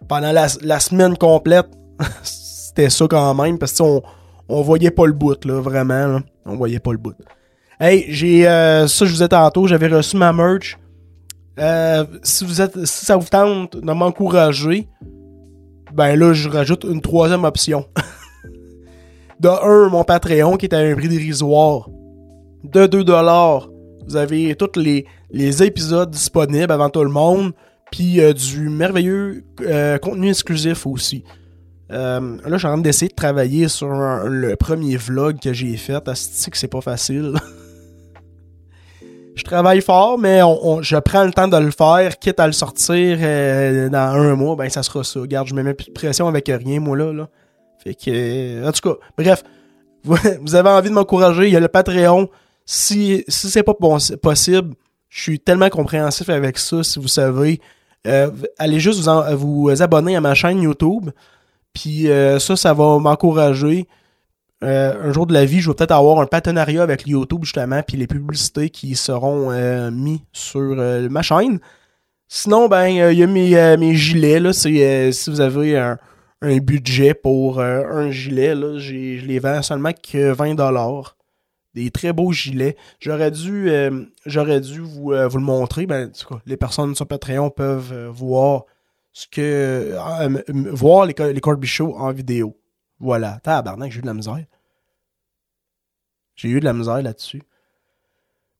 pendant 0.08 0.32
la, 0.32 0.80
semaine 0.80 1.16
complète, 1.16 1.66
c'était 2.22 2.90
ça 2.90 3.06
quand 3.08 3.34
même. 3.34 3.58
Parce 3.58 3.72
que 3.72 3.82
on, 4.48 4.62
voyait 4.62 4.90
pas 4.90 5.06
le 5.06 5.12
bout, 5.12 5.44
là, 5.44 5.60
vraiment. 5.60 6.20
On 6.44 6.56
voyait 6.56 6.80
pas 6.80 6.92
le 6.92 6.98
bout. 6.98 7.16
Hey, 7.80 8.06
j'ai. 8.08 8.48
Euh, 8.48 8.86
ça, 8.86 9.04
je 9.04 9.12
vous 9.12 9.22
ai 9.22 9.28
tantôt, 9.28 9.66
j'avais 9.66 9.88
reçu 9.88 10.16
ma 10.16 10.32
merch. 10.32 10.78
Euh, 11.58 12.04
si, 12.22 12.44
vous 12.44 12.60
êtes, 12.60 12.84
si 12.84 13.06
ça 13.06 13.16
vous 13.16 13.28
tente 13.28 13.76
de 13.76 13.92
m'encourager, 13.92 14.88
ben 15.94 16.16
là, 16.16 16.32
je 16.32 16.48
rajoute 16.48 16.84
une 16.84 17.00
troisième 17.00 17.44
option. 17.44 17.86
de 19.40 19.48
un, 19.48 19.88
mon 19.88 20.04
Patreon 20.04 20.56
qui 20.56 20.66
est 20.66 20.74
à 20.74 20.78
un 20.78 20.94
prix 20.94 21.08
dérisoire. 21.08 21.88
De 22.64 22.86
2 22.86 23.04
dollars, 23.04 23.68
vous 24.06 24.16
avez 24.16 24.54
tous 24.56 24.78
les, 24.78 25.06
épisodes 25.62 26.10
disponibles 26.10 26.72
avant 26.72 26.90
tout 26.90 27.04
le 27.04 27.10
monde. 27.10 27.52
Puis 27.92 28.20
euh, 28.20 28.32
du 28.32 28.68
merveilleux 28.68 29.44
euh, 29.60 29.98
contenu 29.98 30.30
exclusif 30.30 30.86
aussi. 30.86 31.22
Euh, 31.92 32.38
là, 32.44 32.52
je 32.52 32.56
suis 32.56 32.66
en 32.66 32.72
train 32.72 32.78
d'essayer 32.78 33.08
de 33.08 33.14
travailler 33.14 33.68
sur 33.68 33.88
le 33.88 34.56
premier 34.56 34.96
vlog 34.96 35.38
que 35.38 35.52
j'ai 35.52 35.76
fait. 35.76 36.08
Asti 36.08 36.50
que 36.50 36.58
c'est 36.58 36.66
pas 36.66 36.80
facile. 36.80 37.34
je 39.34 39.42
travaille 39.42 39.80
fort, 39.80 40.18
mais 40.18 40.40
je 40.82 40.96
prends 40.96 41.24
le 41.24 41.32
temps 41.32 41.48
de 41.48 41.56
le 41.56 41.70
faire, 41.70 42.18
quitte 42.18 42.38
à 42.40 42.46
le 42.46 42.52
sortir 42.52 43.18
euh, 43.20 43.88
dans 43.88 44.14
un 44.14 44.34
mois, 44.34 44.56
ben 44.56 44.68
ça 44.68 44.82
sera 44.82 45.02
ça. 45.02 45.20
Regarde, 45.20 45.48
je 45.48 45.54
me 45.54 45.62
mets 45.62 45.74
plus 45.74 45.86
de 45.86 45.92
pression 45.92 46.28
avec 46.28 46.46
rien, 46.48 46.80
moi 46.80 46.96
là. 46.96 47.12
là. 47.12 47.28
Fait 47.82 47.94
que. 47.94 48.66
En 48.66 48.72
tout 48.72 48.90
cas, 48.90 48.96
bref. 49.18 49.42
Vous 50.04 50.54
avez 50.54 50.68
envie 50.68 50.90
de 50.90 50.94
m'encourager, 50.94 51.46
il 51.46 51.52
y 51.52 51.56
a 51.56 51.60
le 51.60 51.68
Patreon. 51.68 52.28
Si, 52.66 53.24
si 53.26 53.48
c'est 53.48 53.62
pas 53.62 53.74
possible, 53.74 54.74
je 55.08 55.22
suis 55.22 55.40
tellement 55.40 55.70
compréhensif 55.70 56.28
avec 56.28 56.58
ça, 56.58 56.82
si 56.82 56.98
vous 56.98 57.08
savez. 57.08 57.60
Euh, 58.06 58.30
allez 58.58 58.80
juste 58.80 59.08
vous, 59.32 59.62
vous 59.62 59.82
abonner 59.82 60.14
à 60.14 60.20
ma 60.20 60.34
chaîne 60.34 60.60
YouTube. 60.60 61.10
Puis 61.72 62.10
euh, 62.10 62.38
ça, 62.38 62.54
ça 62.56 62.74
va 62.74 62.98
m'encourager. 62.98 63.88
Euh, 64.64 65.08
un 65.08 65.12
jour 65.12 65.26
de 65.26 65.32
la 65.32 65.44
vie, 65.44 65.60
je 65.60 65.70
vais 65.70 65.74
peut-être 65.74 65.92
avoir 65.92 66.20
un 66.20 66.26
partenariat 66.26 66.82
avec 66.82 67.06
YouTube 67.06 67.44
justement, 67.44 67.82
puis 67.82 67.96
les 67.96 68.06
publicités 68.06 68.70
qui 68.70 68.96
seront 68.96 69.50
euh, 69.50 69.90
mis 69.90 70.22
sur 70.32 70.76
ma 71.10 71.22
chaîne. 71.22 71.60
Sinon, 72.28 72.68
ben, 72.68 72.86
il 72.86 73.18
y 73.18 73.56
a 73.56 73.76
mes, 73.76 73.94
gilets, 73.94 74.52
si 74.52 75.30
vous 75.30 75.40
avez 75.40 75.76
un, 75.76 75.98
budget 76.42 77.14
pour 77.14 77.60
un 77.60 78.10
gilet, 78.10 78.54
je 78.78 79.26
les 79.26 79.38
vends 79.38 79.62
seulement 79.62 79.92
que 79.92 80.32
20$. 80.32 81.04
Des 81.74 81.90
très 81.90 82.12
beaux 82.12 82.32
gilets. 82.32 82.76
J'aurais 83.00 83.30
dû, 83.30 83.70
dû 84.26 84.80
vous, 84.80 85.10
le 85.12 85.38
montrer. 85.38 85.86
Ben, 85.86 86.10
les 86.46 86.56
personnes 86.56 86.94
sur 86.94 87.06
Patreon 87.06 87.50
peuvent 87.50 88.08
voir 88.08 88.64
ce 89.14 89.28
que 89.28 89.40
euh, 89.40 90.42
voir 90.72 91.06
les, 91.06 91.14
les 91.32 91.66
Show 91.66 91.94
en 91.96 92.12
vidéo. 92.12 92.56
Voilà. 92.98 93.40
Tabarnak, 93.42 93.92
j'ai 93.92 93.98
eu 93.98 94.02
de 94.02 94.06
la 94.06 94.14
misère. 94.14 94.44
J'ai 96.36 96.48
eu 96.48 96.60
de 96.60 96.64
la 96.64 96.72
misère 96.72 97.02
là-dessus. 97.02 97.42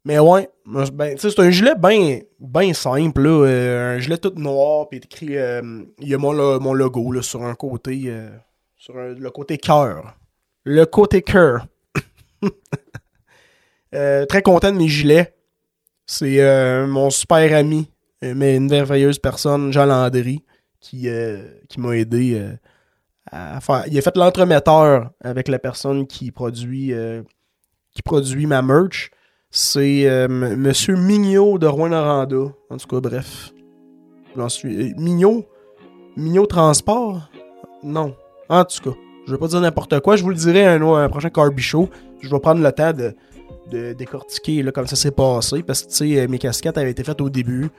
Mais 0.05 0.19
ouais, 0.19 0.51
ben, 0.67 1.17
c'est 1.17 1.39
un 1.39 1.51
gilet 1.51 1.75
bien 1.77 2.21
ben 2.39 2.75
simple, 2.75 3.23
là, 3.23 3.47
euh, 3.47 3.97
un 3.97 3.99
gilet 3.99 4.19
tout 4.19 4.35
noir, 4.37 4.87
puis 4.89 4.99
écrit, 4.99 5.39
euh, 5.39 5.83
il 5.99 6.09
y 6.09 6.15
a 6.15 6.19
mon, 6.19 6.61
mon 6.61 6.75
logo 6.75 7.23
sur 7.23 7.43
un 7.43 7.55
côté, 7.55 8.15
sur 8.77 8.95
le 8.95 9.31
côté 9.31 9.57
cœur. 9.57 10.15
Le 10.65 10.85
côté 10.85 11.23
cœur. 11.23 11.67
très 13.93 14.43
content 14.43 14.73
de 14.73 14.77
mes 14.77 14.89
gilets. 14.89 15.35
C'est 16.07 16.87
mon 16.87 17.09
super 17.09 17.57
ami 17.57 17.89
euh, 18.25 18.35
mais 18.35 18.57
une 18.57 18.69
merveilleuse 18.69 19.19
personne, 19.19 19.73
Jean 19.73 19.87
Landry, 19.87 20.43
qui, 20.81 21.09
euh, 21.09 21.43
m'a 21.77 21.97
aidé 21.97 22.35
euh, 22.35 22.53
à. 23.31 23.59
Il 23.89 23.99
a 23.99 24.03
fait 24.03 24.17
l'entremetteur 24.17 25.11
avec 25.23 25.49
la 25.49 25.59
personne 25.59 26.07
qui 26.07 26.31
produit, 26.31 26.93
qui 27.95 28.03
produit 28.03 28.47
ma 28.47 28.63
merch. 28.63 29.11
C'est 29.51 30.29
Monsieur 30.29 30.97
Mignot 30.97 31.59
de 31.59 31.67
Rouen-Noranda. 31.67 32.53
En 32.71 32.77
tout 32.77 32.89
cas, 32.89 33.01
bref. 33.01 33.53
Suis. 34.49 34.95
Mignot? 34.97 35.47
Mignot 36.17 36.47
Transport? 36.47 37.29
Non. 37.83 38.15
En 38.49 38.65
tout 38.65 38.91
cas, 38.91 38.97
je 39.27 39.33
vais 39.33 39.39
pas 39.39 39.49
dire 39.49 39.61
n'importe 39.61 40.01
quoi. 40.01 40.17
Je 40.17 40.23
vous 40.23 40.31
le 40.31 40.37
dirai 40.37 40.67
un, 40.67 40.83
un 40.83 41.09
prochain 41.09 41.31
Carby. 41.31 41.63
Je 41.63 42.29
vais 42.29 42.41
prendre 42.41 42.63
le 42.63 42.73
temps 42.73 42.93
de, 42.93 43.93
décortiquer 43.93 44.63
là, 44.63 44.73
comme 44.73 44.87
ça 44.87 44.97
s'est 44.97 45.11
passé. 45.11 45.63
Parce 45.63 45.85
que, 45.85 46.27
mes 46.27 46.39
casquettes 46.39 46.79
avaient 46.79 46.91
été 46.91 47.05
faites 47.05 47.21
au 47.21 47.31
début. 47.31 47.71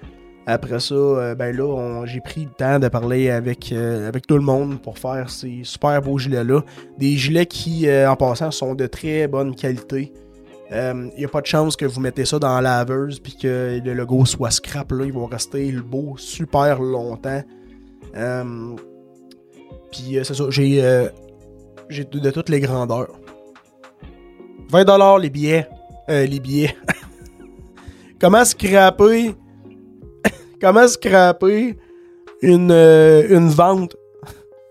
Après 0.48 0.80
ça, 0.80 0.94
euh, 0.94 1.34
ben 1.34 1.56
là, 1.56 2.06
j'ai 2.06 2.22
pris 2.22 2.44
le 2.44 2.52
temps 2.52 2.78
de 2.78 2.88
parler 2.88 3.32
avec, 3.32 3.72
euh, 3.72 4.08
avec 4.08 4.28
tout 4.28 4.36
le 4.36 4.44
monde 4.44 4.80
pour 4.80 5.00
faire 5.00 5.30
ces 5.30 5.62
super 5.64 6.00
beaux 6.02 6.20
gilets-là. 6.20 6.62
Des 7.00 7.18
gilets 7.18 7.48
qui, 7.48 7.88
euh, 7.88 8.10
en 8.10 8.16
passant, 8.16 8.52
sont 8.52 8.76
de 8.76 8.86
très 8.86 9.28
bonne 9.28 9.56
qualité. 9.56 10.14
Il 10.72 11.12
n'y 11.18 11.26
a 11.26 11.28
pas 11.28 11.42
de 11.42 11.46
chance 11.46 11.76
que 11.76 11.86
vous 11.86 12.00
mettez 12.00 12.26
ça 12.26 12.38
dans 12.38 12.60
la 12.60 12.80
laveuse 12.80 13.20
puis 13.20 13.38
que 13.38 13.80
le 13.84 13.94
logo 13.94 14.26
soit 14.26 14.52
scrap. 14.52 14.92
Là. 14.92 15.06
Ils 15.06 15.14
vont 15.14 15.28
rester 15.28 15.72
beau 15.72 16.16
super 16.18 16.82
longtemps. 16.82 17.44
puis 19.92 20.18
c'est 20.24 20.34
ça, 20.34 20.46
j'ai, 20.50 21.08
j'ai 21.88 22.04
de, 22.04 22.20
de, 22.20 22.32
toutes 22.32 22.50
les 22.50 22.60
grandeurs. 22.60 23.14
20$ 24.72 25.22
les 25.22 25.30
billets. 25.30 25.68
les 26.10 26.40
billets. 26.40 26.76
Comment 28.20 28.44
scraper 28.44 29.36
comment 30.62 30.88
scraper 30.88 31.78
une, 32.42 32.72
euh, 32.72 33.28
une 33.30 33.50
vente 33.50 33.96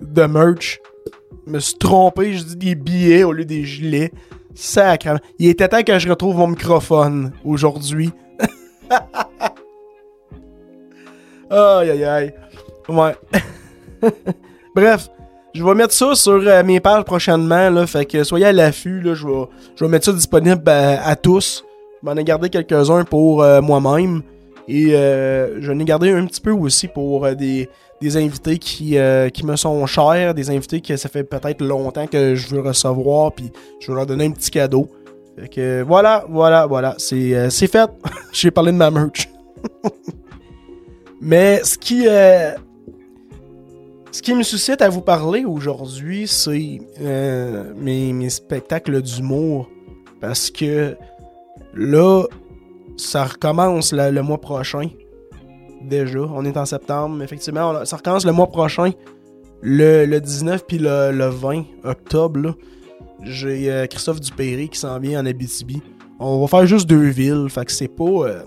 de 0.00 0.22
merch? 0.24 0.80
Je 1.46 1.52
me 1.52 1.58
suis 1.58 1.76
trompé, 1.78 2.32
je 2.34 2.44
dis 2.44 2.56
des 2.56 2.74
billets 2.74 3.24
au 3.24 3.32
lieu 3.32 3.44
des 3.44 3.64
gilets. 3.64 4.12
Sacrement. 4.54 5.18
Il 5.38 5.48
était 5.48 5.68
temps 5.68 5.82
que 5.82 5.98
je 5.98 6.08
retrouve 6.08 6.36
mon 6.36 6.46
microphone 6.48 7.32
aujourd'hui. 7.44 8.12
aïe 11.50 11.90
aïe 11.90 12.04
aïe. 12.04 12.34
Ouais. 12.88 13.14
Bref, 14.74 15.08
je 15.54 15.64
vais 15.64 15.74
mettre 15.74 15.92
ça 15.92 16.14
sur 16.14 16.34
euh, 16.34 16.62
mes 16.62 16.80
pages 16.80 17.04
prochainement. 17.04 17.68
Là, 17.70 17.86
fait 17.86 18.06
que 18.06 18.22
soyez 18.22 18.46
à 18.46 18.52
l'affût. 18.52 19.02
Je 19.02 19.26
vais, 19.26 19.48
je 19.74 19.84
vais 19.84 19.90
mettre 19.90 20.06
ça 20.06 20.12
disponible 20.12 20.62
euh, 20.68 20.96
à, 21.02 21.16
tous. 21.16 21.64
Je 22.02 22.08
m'en 22.08 22.16
ai 22.16 22.24
gardé 22.24 22.48
quelques-uns 22.48 23.04
pour 23.04 23.44
moi-même. 23.62 24.22
Et 24.68 24.94
euh, 24.94 25.60
je 25.60 25.72
ai 25.72 25.84
gardé 25.84 26.10
un 26.10 26.26
petit 26.26 26.40
peu 26.40 26.50
aussi 26.50 26.88
pour 26.88 27.26
euh, 27.26 27.34
des, 27.34 27.68
invités 28.02 28.58
qui, 28.58 28.98
euh, 28.98 29.28
qui 29.28 29.44
me 29.44 29.56
sont 29.56 29.84
chers, 29.86 30.34
des 30.34 30.50
invités 30.50 30.80
que 30.80 30.96
ça 30.96 31.08
fait 31.08 31.24
peut-être 31.24 31.62
longtemps 31.62 32.06
que 32.06 32.34
je 32.34 32.48
veux 32.48 32.60
recevoir, 32.60 33.32
puis 33.32 33.50
je 33.80 33.90
veux 33.90 33.96
leur 33.96 34.06
donner 34.06 34.26
un 34.26 34.30
petit 34.30 34.50
cadeau. 34.50 34.88
Fait 35.38 35.48
que 35.48 35.82
voilà, 35.82 36.24
voilà, 36.28 36.66
voilà, 36.66 36.94
c'est 36.98 37.50
fait. 37.50 37.90
J'ai 38.32 38.50
parlé 38.50 38.72
de 38.72 38.76
ma 38.76 38.90
merch. 38.90 39.28
Mais 41.20 41.62
ce 41.64 41.78
qui, 41.78 42.04
ce 42.04 44.22
qui 44.22 44.34
me 44.34 44.42
suscite 44.42 44.82
à 44.82 44.90
vous 44.90 45.00
parler 45.00 45.44
aujourd'hui, 45.44 46.28
c'est 46.28 46.78
mes, 47.00 48.12
mes 48.12 48.30
spectacles 48.30 49.00
d'humour. 49.00 49.68
Parce 50.20 50.50
que 50.50 50.96
là, 51.74 52.24
ça 52.96 53.24
recommence 53.24 53.92
le 53.92 54.22
mois 54.22 54.40
prochain. 54.40 54.88
Déjà, 55.82 56.20
on 56.20 56.44
est 56.44 56.56
en 56.56 56.64
septembre, 56.64 57.22
effectivement, 57.22 57.84
ça 57.84 57.96
recommence 57.96 58.24
le 58.24 58.32
mois 58.32 58.46
prochain. 58.46 58.92
Le, 59.60 60.18
19 60.18 60.66
puis 60.66 60.78
le, 60.78 61.28
20 61.28 61.64
octobre, 61.84 62.54
j'ai 63.22 63.70
euh, 63.70 63.86
Christophe 63.86 64.20
Dupéry 64.20 64.68
qui 64.68 64.78
s'en 64.78 64.98
vient 64.98 65.20
en 65.20 65.26
Abitibi. 65.26 65.82
On 66.20 66.40
va 66.40 66.46
faire 66.46 66.66
juste 66.66 66.86
deux 66.86 67.08
villes, 67.08 67.46
fait 67.48 67.64
que 67.64 67.72
c'est 67.72 67.88
pas, 67.88 68.04
euh, 68.04 68.42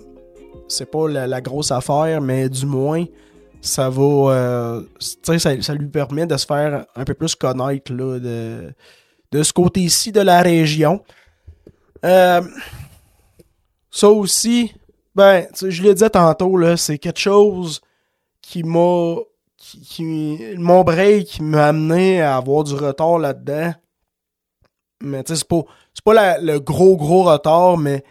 c'est 0.68 0.90
pas 0.90 1.08
la, 1.08 1.40
grosse 1.40 1.70
affaire, 1.70 2.20
mais 2.20 2.48
du 2.48 2.66
moins, 2.66 3.04
ça 3.60 3.90
va, 3.90 4.02
euh, 4.02 4.82
ça, 4.98 5.38
ça, 5.38 5.74
lui 5.74 5.88
permet 5.88 6.26
de 6.26 6.36
se 6.36 6.46
faire 6.46 6.86
un 6.94 7.04
peu 7.04 7.14
plus 7.14 7.34
connaître 7.34 7.92
là, 7.92 8.18
de, 8.18 8.72
de 9.32 9.42
ce 9.42 9.52
côté-ci 9.52 10.12
de 10.12 10.20
la 10.20 10.40
région. 10.42 11.02
Euh, 12.04 12.40
ça 13.98 14.10
aussi, 14.10 14.72
ben, 15.16 15.48
je 15.60 15.82
le 15.82 15.92
disais 15.92 16.10
tantôt, 16.10 16.56
là, 16.56 16.76
c'est 16.76 16.98
quelque 16.98 17.18
chose 17.18 17.80
qui 18.40 18.62
m'a. 18.62 19.16
Qui, 19.56 20.54
mon 20.56 20.84
break 20.84 21.40
m'a 21.40 21.66
amené 21.66 22.22
à 22.22 22.36
avoir 22.36 22.62
du 22.62 22.74
retard 22.74 23.18
là-dedans. 23.18 23.74
Mais 25.02 25.24
tu 25.24 25.34
sais, 25.34 25.40
c'est 25.40 25.48
pas, 25.48 25.64
pas 26.04 26.38
le 26.38 26.58
gros, 26.60 26.96
gros 26.96 27.24
retard, 27.24 27.76
mais 27.76 28.04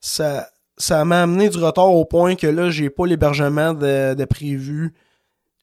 ça, 0.00 0.48
ça 0.78 1.04
m'a 1.04 1.22
amené 1.22 1.50
du 1.50 1.58
retard 1.58 1.92
au 1.92 2.06
point 2.06 2.34
que 2.34 2.46
là, 2.46 2.70
j'ai 2.70 2.88
pas 2.88 3.06
l'hébergement 3.06 3.74
de, 3.74 4.24
prévu. 4.24 4.94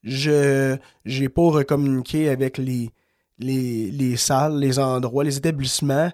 Je 0.04 0.76
j'ai 1.04 1.28
pas 1.28 1.50
recommuniqué 1.50 2.28
avec 2.28 2.56
les, 2.56 2.90
les, 3.38 3.90
les 3.90 4.16
salles, 4.16 4.58
les 4.60 4.78
endroits, 4.78 5.24
les 5.24 5.36
établissements. 5.36 6.12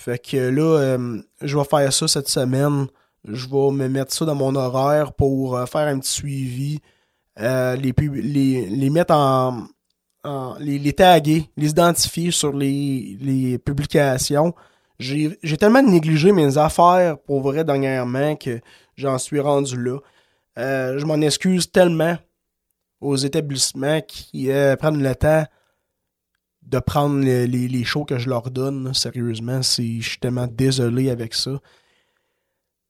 Fait 0.00 0.18
que 0.18 0.38
là, 0.38 0.78
euh, 0.78 1.20
je 1.42 1.58
vais 1.58 1.64
faire 1.64 1.92
ça 1.92 2.08
cette 2.08 2.28
semaine. 2.30 2.86
Je 3.28 3.46
vais 3.46 3.70
me 3.70 3.86
mettre 3.86 4.14
ça 4.14 4.24
dans 4.24 4.34
mon 4.34 4.54
horaire 4.54 5.12
pour 5.12 5.58
euh, 5.58 5.66
faire 5.66 5.88
un 5.88 5.98
petit 5.98 6.10
suivi. 6.10 6.78
Euh, 7.38 7.76
les, 7.76 7.92
les, 8.66 8.88
mettre 8.88 9.12
en. 9.12 9.66
les, 10.58 10.92
taguer, 10.94 11.50
les 11.54 11.68
identifier 11.68 12.30
sur 12.30 12.54
les, 12.54 13.58
publications. 13.62 14.54
J'ai 14.98 15.36
tellement 15.58 15.82
négligé 15.82 16.32
mes 16.32 16.56
affaires 16.56 17.18
pour 17.18 17.42
vrai 17.42 17.62
dernièrement 17.62 18.36
que 18.36 18.58
j'en 18.96 19.18
suis 19.18 19.40
rendu 19.40 19.76
là. 19.76 19.98
je 20.56 21.04
m'en 21.04 21.20
excuse 21.20 21.70
tellement 21.70 22.16
aux 23.02 23.16
établissements 23.16 24.00
qui 24.00 24.48
prennent 24.78 25.02
le 25.02 25.14
temps 25.14 25.44
de 26.70 26.78
prendre 26.78 27.20
les, 27.24 27.46
les, 27.46 27.84
shows 27.84 28.04
que 28.04 28.18
je 28.18 28.28
leur 28.28 28.50
donne, 28.50 28.94
sérieusement, 28.94 29.60
je 29.60 30.00
suis 30.00 30.18
tellement 30.20 30.46
désolé 30.46 31.10
avec 31.10 31.34
ça. 31.34 31.50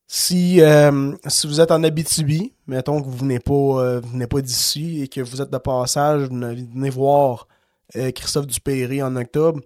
Si, 0.07 0.61
euh, 0.61 1.13
si 1.27 1.47
vous 1.47 1.61
êtes 1.61 1.71
en 1.71 1.83
Abitibi, 1.83 2.53
mettons 2.67 3.01
que 3.01 3.07
vous 3.07 3.17
venez 3.17 3.39
pas, 3.39 3.53
euh, 3.53 4.01
venez 4.01 4.27
pas 4.27 4.41
d'ici 4.43 5.03
et 5.03 5.09
que 5.09 5.21
vous 5.21 5.41
êtes 5.41 5.51
de 5.51 5.59
passage, 5.59 6.29
venez, 6.29 6.91
voir 6.91 7.47
Christophe 7.93 8.47
Dupéré 8.47 9.03
en 9.03 9.17
octobre. 9.17 9.61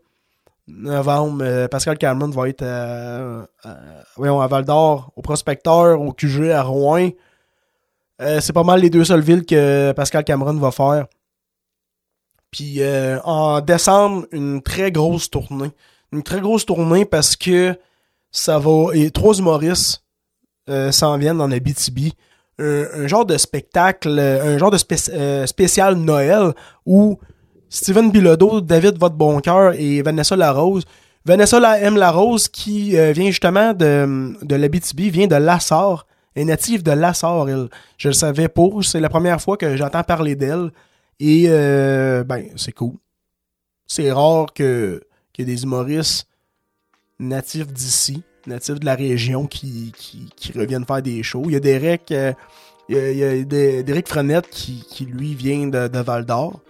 Novembre, 0.69 1.67
Pascal 1.67 1.99
Cameron 1.99 2.31
va 2.31 2.49
être 2.49 2.63
à, 2.63 3.47
à 3.65 4.47
Val 4.47 4.65
d'Or, 4.65 5.13
au 5.17 5.23
Prospecteur, 5.23 6.01
au 6.01 6.13
QG 6.13 6.51
à 6.51 6.63
Rouen. 6.63 7.11
c'est 8.19 8.53
pas 8.53 8.63
mal 8.65 8.81
les 8.81 8.91
deux 8.91 9.05
seules 9.05 9.21
villes 9.21 9.45
que 9.45 9.93
Pascal 9.93 10.25
Cameron 10.25 10.55
va 10.55 10.71
faire. 10.71 11.07
Puis 12.55 12.81
en 13.25 13.61
décembre, 13.61 14.27
une 14.31 14.63
très 14.63 14.93
grosse 14.93 15.29
tournée. 15.29 15.73
Une 16.13 16.23
très 16.23 16.41
grosse 16.41 16.65
tournée 16.65 17.05
parce 17.05 17.35
que 17.35 17.77
ça 18.31 18.61
va. 18.61 18.91
Et 18.95 19.11
trois 19.11 19.37
humoristes 19.37 20.05
euh, 20.71 20.93
s'en 20.93 21.19
viennent 21.19 21.39
dans 21.39 21.51
Abitibi. 21.51 22.15
Un, 22.61 22.85
un 22.95 23.07
genre 23.09 23.27
de 23.27 23.37
spectacle, 23.39 24.21
un 24.21 24.57
genre 24.57 24.71
de 24.71 24.79
euh, 25.11 25.47
spécial 25.47 25.97
Noël 25.97 26.53
où 26.87 27.19
Steven 27.69 28.13
Bilodeau, 28.13 28.61
David 28.61 29.01
Votre 29.01 29.75
et 29.77 30.03
Vanessa 30.03 30.37
Larose. 30.37 30.85
Vanessa 31.25 31.59
la 31.59 31.81
M. 31.81 31.97
Larose 31.97 32.47
qui 32.47 32.97
euh, 32.97 33.11
vient 33.11 33.27
justement 33.27 33.73
de, 33.73 34.37
de 34.43 34.55
l'Abitibi, 34.55 35.11
vient 35.11 35.27
de 35.27 35.35
Lassar, 35.35 36.07
est 36.37 36.45
native 36.45 36.85
de 36.85 36.93
Lassar, 36.93 37.49
elle. 37.49 37.69
Je 37.97 38.09
le 38.09 38.15
savais 38.15 38.47
pas, 38.47 38.69
c'est 38.83 39.01
la 39.01 39.09
première 39.09 39.41
fois 39.41 39.57
que 39.57 39.77
j'entends 39.77 40.05
parler 40.05 40.37
d'elle. 40.37 40.71
Et 41.21 41.49
ben, 41.49 42.49
c'est 42.57 42.73
cool. 42.73 42.95
C'est 43.87 44.11
rare 44.13 44.53
que, 44.55 45.03
que 45.33 45.43
des 45.43 45.63
humoristes 45.65 46.29
natifs 47.19 47.73
d'ici, 47.73 48.23
natifs 48.47 48.81
de 48.81 48.85
la 48.85 48.95
région, 48.95 49.47
qui, 49.47 49.93
qui, 49.97 50.53
reviennent 50.53 50.87
faire 50.87 51.03
des 51.03 51.23
shows. 51.23 51.45
Il 51.47 51.53
y 51.53 51.57
a 51.57 51.61
Derek, 51.61 52.11
euh, 52.13 52.33
il 52.89 52.97
y 52.97 53.93
a, 53.93 54.03
Frenette 54.07 54.49
qui, 54.49 54.85
qui, 54.89 55.07
lui, 55.07 55.35
vient 55.35 55.67
de, 55.67 55.99
Val 55.99 56.25
d'Or. 56.25 56.61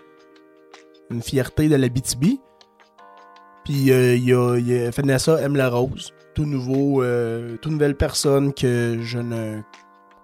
Une 1.11 1.23
fierté 1.23 1.69
de 1.69 1.77
la 1.77 1.89
BTB. 1.89 2.39
Puis 3.65 3.91
euh, 3.91 4.15
il, 4.15 4.25
y 4.25 4.35
a, 4.35 4.57
il 4.57 4.69
y 4.69 4.79
a 4.79 4.91
Vanessa 4.91 5.41
M. 5.41 5.57
La 5.57 5.71
Rose, 5.71 6.13
tout 6.35 6.45
nouveau, 6.45 7.03
euh, 7.03 7.57
toute 7.63 7.73
nouvelle 7.73 7.97
personne 7.97 8.53
que 8.53 8.99
je 9.03 9.19
ne 9.19 9.61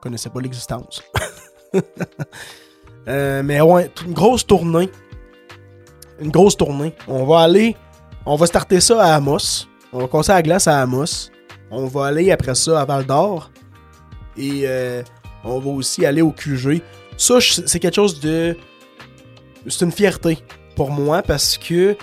connaissais 0.01 0.31
pas 0.31 0.41
l'existence. 0.41 1.03
mais 3.07 3.61
ouais, 3.61 3.91
une 4.07 4.13
grosse 4.13 4.47
tournée. 4.47 4.91
Une 6.21 6.31
grosse 6.31 6.57
tournée. 6.57 6.95
On 7.09 7.25
va 7.25 7.41
aller, 7.41 7.77
on 8.27 8.37
va 8.37 8.47
starter 8.47 8.81
ça 8.81 9.03
à 9.03 9.15
Amos. 9.17 9.67
On 9.93 10.01
va 10.01 10.07
commencer 10.07 10.33
la 10.33 10.43
glace 10.43 10.69
à 10.69 10.81
Amos. 10.81 11.31
On 11.71 11.87
va 11.87 12.07
aller 12.07 12.31
après 12.31 12.55
ça 12.55 12.81
à 12.81 12.85
Val 12.85 13.07
d'Or. 13.07 13.51
Et 14.37 14.63
euh, 14.65 15.03
on 15.45 15.59
va 15.59 15.71
aussi 15.71 16.05
aller 16.05 16.23
au 16.23 16.31
QG. 16.31 16.83
Ça, 17.17 17.39
c'est 17.41 17.79
quelque 17.79 17.95
chose 17.95 18.21
de. 18.21 18.57
C'est 19.67 19.85
une 19.85 19.93
fierté 19.93 20.39
pour 20.75 20.91
moi 20.91 21.23
parce 21.23 21.59
que 21.59 21.97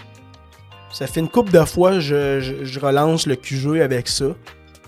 ça 0.91 1.07
fait 1.07 1.19
une 1.19 1.29
couple 1.29 1.51
de 1.51 1.65
fois 1.65 1.99
je, 1.99 2.39
je, 2.63 2.79
relance 2.79 3.25
le 3.25 3.35
QG 3.35 3.81
avec 3.81 4.07
ça. 4.07 4.35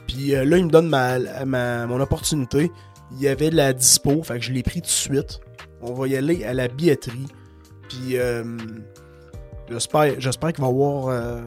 Puis 0.07 0.35
euh, 0.35 0.45
là, 0.45 0.57
il 0.57 0.65
me 0.65 0.69
donne 0.69 0.87
ma, 0.87 1.85
mon 1.85 1.99
opportunité. 1.99 2.71
Il 3.11 3.21
y 3.21 3.27
avait 3.27 3.49
de 3.49 3.55
la 3.55 3.73
dispo, 3.73 4.21
fait 4.23 4.37
que 4.37 4.45
je 4.45 4.51
l'ai 4.51 4.61
pris 4.61 4.81
tout 4.81 4.87
de 4.87 4.91
suite. 4.91 5.39
On 5.81 5.93
va 5.93 6.07
y 6.07 6.15
aller 6.15 6.43
à 6.43 6.53
la 6.53 6.67
billetterie. 6.67 7.27
Puis 7.87 8.17
euh, 8.17 8.43
J'espère, 9.69 10.15
qu'il 10.53 10.63
va 10.63 10.67
y 10.67 10.69
avoir. 10.69 11.07
Euh, 11.09 11.41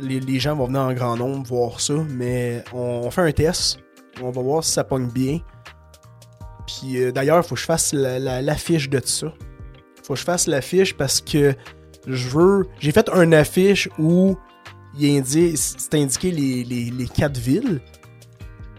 les, 0.00 0.38
gens 0.38 0.56
vont 0.56 0.66
venir 0.66 0.80
en 0.80 0.94
grand 0.94 1.16
nombre 1.16 1.46
voir 1.46 1.80
ça, 1.80 1.94
mais 2.08 2.64
on, 2.72 3.10
fait 3.10 3.22
un 3.22 3.32
test. 3.32 3.78
On 4.22 4.30
va 4.30 4.42
voir 4.42 4.64
si 4.64 4.72
ça 4.72 4.84
pogne 4.84 5.08
bien. 5.08 5.40
Puis 6.66 7.02
euh, 7.02 7.12
d'ailleurs, 7.12 7.38
il 7.38 7.42
faut 7.42 7.54
que 7.54 7.60
je 7.60 7.66
fasse 7.66 7.92
l'affiche 7.92 8.88
de 8.88 8.98
tout 8.98 9.08
ça. 9.08 9.32
Faut 10.02 10.14
que 10.14 10.20
je 10.20 10.24
fasse 10.24 10.46
l'affiche 10.46 10.96
parce 10.96 11.20
que 11.20 11.54
je 12.06 12.28
veux. 12.28 12.66
J'ai 12.78 12.92
fait 12.92 13.10
un 13.12 13.32
affiche 13.32 13.88
où 13.98 14.36
il 14.98 15.22
c'est 15.26 15.94
indiqué 15.94 16.30
les, 16.30 17.08
quatre 17.14 17.38
villes. 17.38 17.80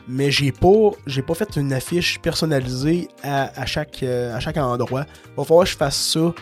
Mais 0.08 0.32
j'ai 0.32 0.52
pas, 0.52 0.92
j'ai 1.06 1.22
pas 1.22 1.34
fait 1.34 1.56
une 1.58 1.74
affiche 1.74 2.20
personnalisée 2.20 3.10
à, 3.24 3.66
chaque, 3.66 4.04
euh, 4.04 4.36
à 4.36 4.40
chaque 4.40 4.58
endroit. 4.58 5.06
Va 5.36 5.44
falloir 5.44 5.66
que 5.66 5.72
je 5.72 5.78
fasse 5.78 5.98
ça 5.98 6.34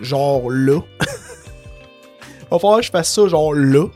genre 0.00 0.50
là. 0.50 0.80
va 2.50 2.58
falloir 2.58 2.80
que 2.80 2.86
je 2.86 2.90
fasse 2.90 3.14
ça 3.14 3.26
genre 3.28 3.54
là. 3.54 3.86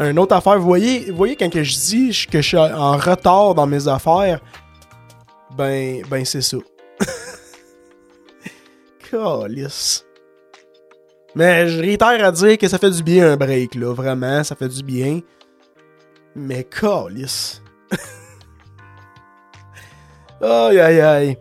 Une 0.00 0.18
autre 0.18 0.34
affaire, 0.34 0.58
vous 0.58 0.66
voyez, 0.66 1.10
voyez 1.12 1.36
quand 1.36 1.50
je 1.52 1.78
dis 1.78 2.26
que 2.30 2.40
je 2.40 2.48
suis 2.48 2.58
en 2.58 2.96
retard 2.96 3.54
dans 3.54 3.66
mes 3.66 3.88
affaires, 3.88 4.40
ben, 5.56 6.02
ben 6.08 6.24
c'est 6.24 6.42
ça. 6.42 6.58
Calice. 9.10 10.04
Mais 11.34 11.68
je 11.68 11.80
réitère 11.80 12.24
à 12.24 12.30
dire 12.30 12.58
que 12.58 12.68
ça 12.68 12.78
fait 12.78 12.90
du 12.90 13.02
bien 13.02 13.32
un 13.32 13.36
break, 13.36 13.74
là. 13.74 13.92
Vraiment, 13.92 14.44
ça 14.44 14.54
fait 14.54 14.68
du 14.68 14.82
bien. 14.82 15.20
Mais 16.36 16.64
calice. 16.64 17.62
aïe 20.42 20.80
aïe 20.80 21.00
aïe. 21.00 21.38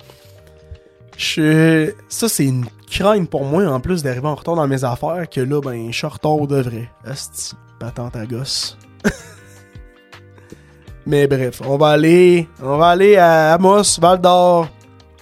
Je... 1.18 1.94
Ça, 2.10 2.28
c'est 2.28 2.46
une 2.46 2.66
crainte 2.90 3.30
pour 3.30 3.46
moi, 3.46 3.66
en 3.66 3.80
plus 3.80 4.04
d'arriver 4.04 4.28
en 4.28 4.36
retard 4.36 4.56
dans 4.56 4.68
mes 4.68 4.84
affaires, 4.84 5.30
que 5.30 5.42
là, 5.42 5.62
ben, 5.62 5.92
je 5.92 5.98
suis 5.98 6.08
en 6.08 6.46
de 6.46 6.62
vrai. 6.62 6.90
Asti, 7.06 7.54
patente 7.80 8.16
à 8.16 8.26
gosse. 8.26 8.78
Mais 11.06 11.28
bref, 11.28 11.62
on 11.66 11.78
va 11.78 11.90
aller, 11.90 12.48
on 12.62 12.78
va 12.78 12.90
aller 12.90 13.18
à 13.18 13.54
Amos, 13.54 14.00
Val 14.00 14.22
d'Or, 14.22 14.68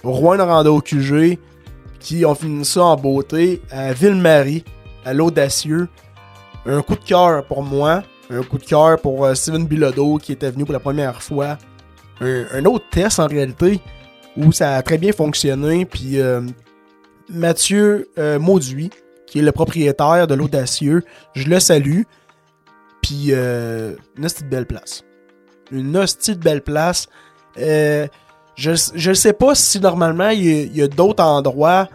Rouen-Noranda 0.04 0.70
au 0.70 0.80
QG, 0.80 1.38
qui 1.98 2.24
ont 2.24 2.34
fini 2.34 2.64
ça 2.64 2.84
en 2.84 2.96
beauté, 2.96 3.62
à 3.70 3.92
Ville-Marie, 3.92 4.64
à 5.04 5.14
l'Audacieux. 5.14 5.88
Un 6.66 6.82
coup 6.82 6.94
de 6.94 7.04
cœur 7.04 7.44
pour 7.46 7.62
moi, 7.62 8.02
un 8.32 8.42
coup 8.42 8.58
de 8.58 8.64
cœur 8.64 9.00
pour 9.00 9.24
euh, 9.24 9.34
Steven 9.34 9.66
Bilodeau 9.66 10.18
qui 10.18 10.32
était 10.32 10.50
venu 10.50 10.64
pour 10.64 10.72
la 10.72 10.80
première 10.80 11.22
fois. 11.22 11.58
Un, 12.20 12.64
autre 12.66 12.84
test 12.90 13.18
en 13.18 13.26
réalité 13.26 13.80
où 14.36 14.52
ça 14.52 14.76
a 14.76 14.82
très 14.82 14.96
bien 14.96 15.12
fonctionné, 15.12 15.84
puis 15.84 16.20
euh, 16.20 16.40
Mathieu 17.28 18.08
euh, 18.16 18.38
Mauduit, 18.38 18.90
qui 19.26 19.40
est 19.40 19.42
le 19.42 19.50
propriétaire 19.50 20.26
de 20.28 20.34
l'Audacieux. 20.34 21.02
Je 21.34 21.48
le 21.48 21.58
salue. 21.58 22.02
Puis, 23.02 23.32
une 23.32 24.24
hostie 24.24 24.44
de 24.44 24.48
belle 24.48 24.66
place. 24.66 25.02
Une 25.72 25.96
hostie 25.96 26.36
de 26.36 26.40
belle 26.40 26.62
place. 26.62 27.08
Je 27.56 29.08
ne 29.08 29.14
sais 29.14 29.32
pas 29.32 29.56
si 29.56 29.80
normalement 29.80 30.28
il 30.28 30.76
y 30.76 30.80
a, 30.82 30.86
d'autres 30.86 31.24
endroits 31.24 31.88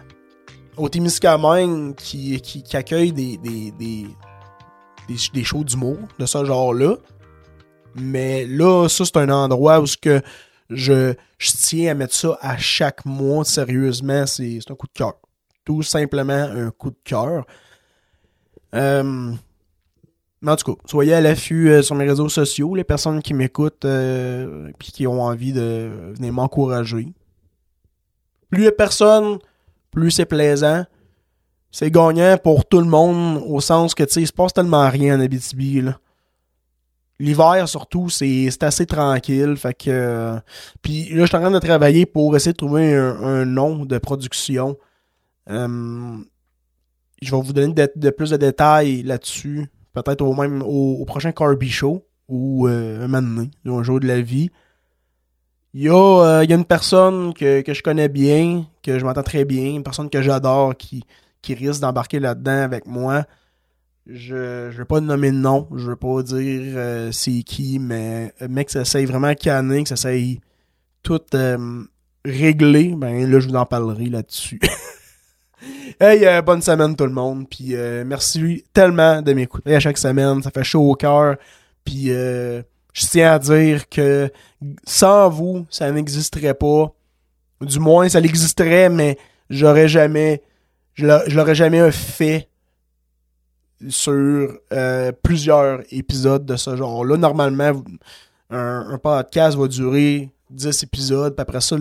au 0.76 0.90
Témiscamingue 0.90 1.94
qui, 1.94 2.38
qui, 2.42 2.76
accueillent 2.76 3.12
des, 3.12 4.06
des, 5.08 5.44
shows 5.44 5.64
d'humour 5.64 5.98
de 6.18 6.26
ce 6.26 6.44
genre-là. 6.44 6.96
Mais 7.94 8.46
là, 8.46 8.88
ça, 8.88 9.04
c'est 9.04 9.16
un 9.16 9.30
endroit 9.30 9.80
où 9.80 9.86
ce 9.86 9.96
que 9.96 10.20
je, 10.70 11.14
je 11.38 11.50
tiens 11.52 11.92
à 11.92 11.94
mettre 11.94 12.14
ça 12.14 12.38
à 12.40 12.56
chaque 12.56 13.04
mois, 13.04 13.44
sérieusement, 13.44 14.26
c'est 14.26 14.60
un 14.68 14.74
coup 14.74 14.86
de 14.86 14.92
cœur. 14.92 15.14
Tout 15.64 15.82
simplement 15.82 16.32
un 16.32 16.70
coup 16.70 16.90
de 16.90 16.98
cœur. 17.04 17.44
Euh, 18.74 19.32
mais 20.40 20.52
en 20.52 20.56
tout 20.56 20.74
cas, 20.74 20.80
soyez 20.86 21.14
à 21.14 21.20
l'affût 21.20 21.70
euh, 21.70 21.82
sur 21.82 21.96
mes 21.96 22.06
réseaux 22.06 22.28
sociaux, 22.28 22.74
les 22.74 22.84
personnes 22.84 23.22
qui 23.22 23.34
m'écoutent 23.34 23.84
et 23.84 23.88
euh, 23.88 24.70
qui 24.78 25.06
ont 25.06 25.22
envie 25.22 25.52
de 25.52 26.12
venir 26.14 26.32
m'encourager. 26.32 27.12
Plus 28.50 28.62
il 28.62 28.64
y 28.64 28.68
a 28.68 28.72
personne, 28.72 29.38
plus 29.90 30.10
c'est 30.10 30.26
plaisant. 30.26 30.84
C'est 31.70 31.90
gagnant 31.90 32.36
pour 32.42 32.64
tout 32.64 32.80
le 32.80 32.86
monde, 32.86 33.42
au 33.46 33.60
sens 33.60 33.94
que, 33.94 34.02
tu 34.02 34.12
sais, 34.12 34.22
il 34.22 34.26
se 34.26 34.32
passe 34.32 34.54
tellement 34.54 34.88
rien 34.88 35.18
en 35.18 35.20
Abitibi. 35.20 35.82
L'hiver, 37.20 37.68
surtout, 37.68 38.08
c'est 38.08 38.62
assez 38.62 38.86
tranquille. 38.86 39.56
Fait 39.56 39.74
que. 39.74 39.90
Euh, 39.90 40.40
puis 40.82 41.08
là, 41.10 41.22
je 41.22 41.26
suis 41.26 41.36
en 41.36 41.40
train 41.40 41.50
de 41.50 41.58
travailler 41.58 42.06
pour 42.06 42.34
essayer 42.36 42.52
de 42.52 42.56
trouver 42.56 42.94
un, 42.94 43.44
nom 43.44 43.84
de 43.84 43.98
production. 43.98 44.78
Euh, 45.50 46.16
je 47.20 47.34
vais 47.34 47.42
vous 47.42 47.52
donner 47.52 47.74
de, 47.74 48.10
plus 48.10 48.30
de 48.30 48.36
détails 48.36 49.02
là-dessus. 49.02 49.66
Peut-être 49.92 50.22
au 50.22 50.32
même 50.34 50.62
au, 50.62 51.04
prochain 51.06 51.32
Carby 51.32 51.68
Show 51.68 52.04
ou 52.28 52.68
euh, 52.68 53.04
un 53.04 53.08
moment 53.08 53.22
donné, 53.22 53.50
un 53.66 53.82
jour 53.82 53.98
de 53.98 54.06
la 54.06 54.20
vie. 54.20 54.50
Il 55.74 55.82
y, 55.82 55.88
a, 55.88 56.42
il 56.42 56.50
y 56.50 56.52
a 56.52 56.56
une 56.56 56.64
personne 56.64 57.34
que, 57.34 57.60
que, 57.60 57.74
je 57.74 57.82
connais 57.82 58.08
bien, 58.08 58.64
que 58.82 58.98
je 58.98 59.04
m'entends 59.04 59.22
très 59.22 59.44
bien, 59.44 59.74
une 59.74 59.82
personne 59.82 60.08
que 60.08 60.22
j'adore 60.22 60.76
qui, 60.76 61.04
qui 61.42 61.54
risque 61.54 61.80
d'embarquer 61.80 62.20
là-dedans 62.20 62.62
avec 62.62 62.86
moi. 62.86 63.24
Je, 64.06 64.70
je 64.70 64.78
vais 64.78 64.84
pas 64.86 65.00
nommer 65.00 65.30
de 65.30 65.36
nom, 65.36 65.68
je 65.76 65.90
veux 65.90 65.96
pas 65.96 66.22
dire 66.22 66.62
euh, 66.76 67.12
c'est 67.12 67.42
qui, 67.42 67.78
mais 67.78 68.32
un 68.40 68.48
mec, 68.48 68.70
ça 68.70 68.80
essaye 68.80 69.04
vraiment 69.04 69.34
canner, 69.34 69.82
que 69.82 69.88
ça 69.90 69.96
essaye 69.96 70.40
tout 71.02 71.20
euh, 71.34 71.84
régler, 72.24 72.94
ben 72.96 73.30
là, 73.30 73.38
je 73.38 73.48
vous 73.48 73.54
en 73.54 73.66
parlerai 73.66 74.06
là-dessus. 74.06 74.60
hey, 76.00 76.26
euh, 76.26 76.40
bonne 76.40 76.62
semaine 76.62 76.96
tout 76.96 77.04
le 77.04 77.12
monde, 77.12 77.46
puis 77.50 77.74
merci 78.06 78.64
tellement 78.72 79.20
de 79.20 79.34
m'écouter 79.34 79.76
à 79.76 79.80
chaque 79.80 79.98
semaine, 79.98 80.42
ça 80.42 80.50
fait 80.50 80.64
chaud 80.64 80.90
au 80.90 80.94
cœur, 80.94 81.36
puis 81.84 82.10
je 82.98 83.06
tiens 83.06 83.32
à 83.32 83.38
dire 83.38 83.88
que 83.88 84.30
sans 84.84 85.28
vous, 85.28 85.66
ça 85.70 85.90
n'existerait 85.90 86.54
pas. 86.54 86.92
Du 87.60 87.78
moins, 87.78 88.08
ça 88.08 88.20
l'existerait, 88.20 88.88
mais 88.88 89.18
j'aurais 89.50 89.88
jamais, 89.88 90.42
je 90.98 91.36
l'aurais 91.36 91.54
jamais 91.54 91.90
fait 91.92 92.48
sur 93.88 94.58
euh, 94.72 95.12
plusieurs 95.22 95.80
épisodes 95.92 96.44
de 96.44 96.56
ce 96.56 96.76
genre-là. 96.76 97.16
Normalement, 97.16 97.82
un, 98.50 98.98
podcast 98.98 99.56
va 99.56 99.68
durer 99.68 100.30
10 100.50 100.82
épisodes, 100.82 101.34
puis 101.34 101.42
après 101.42 101.60
ça, 101.60 101.76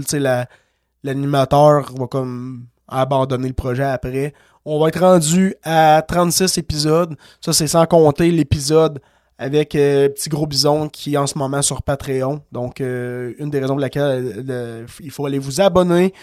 l'animateur 1.03 1.91
va 1.97 2.07
comme 2.07 2.67
abandonner 2.87 3.47
le 3.47 3.53
projet 3.53 3.83
après. 3.83 4.33
On 4.65 4.79
va 4.79 4.89
être 4.89 4.99
rendu 4.99 5.55
à 5.63 6.03
36 6.07 6.57
épisodes. 6.57 7.15
Ça, 7.41 7.53
c'est 7.53 7.67
sans 7.67 7.85
compter 7.85 8.29
l'épisode 8.31 8.99
avec 9.39 9.75
euh, 9.75 10.09
Petit 10.09 10.29
Gros 10.29 10.45
Bison 10.45 10.89
qui 10.89 11.13
est 11.13 11.17
en 11.17 11.27
ce 11.27 11.37
moment 11.37 11.61
sur 11.61 11.81
Patreon. 11.81 12.41
Donc, 12.51 12.81
euh, 12.81 13.33
une 13.39 13.49
des 13.49 13.59
raisons 13.59 13.75
pour 13.75 13.81
laquelle 13.81 14.85
il 14.99 15.11
faut 15.11 15.25
aller 15.25 15.39
vous 15.39 15.61
abonner. 15.61 16.13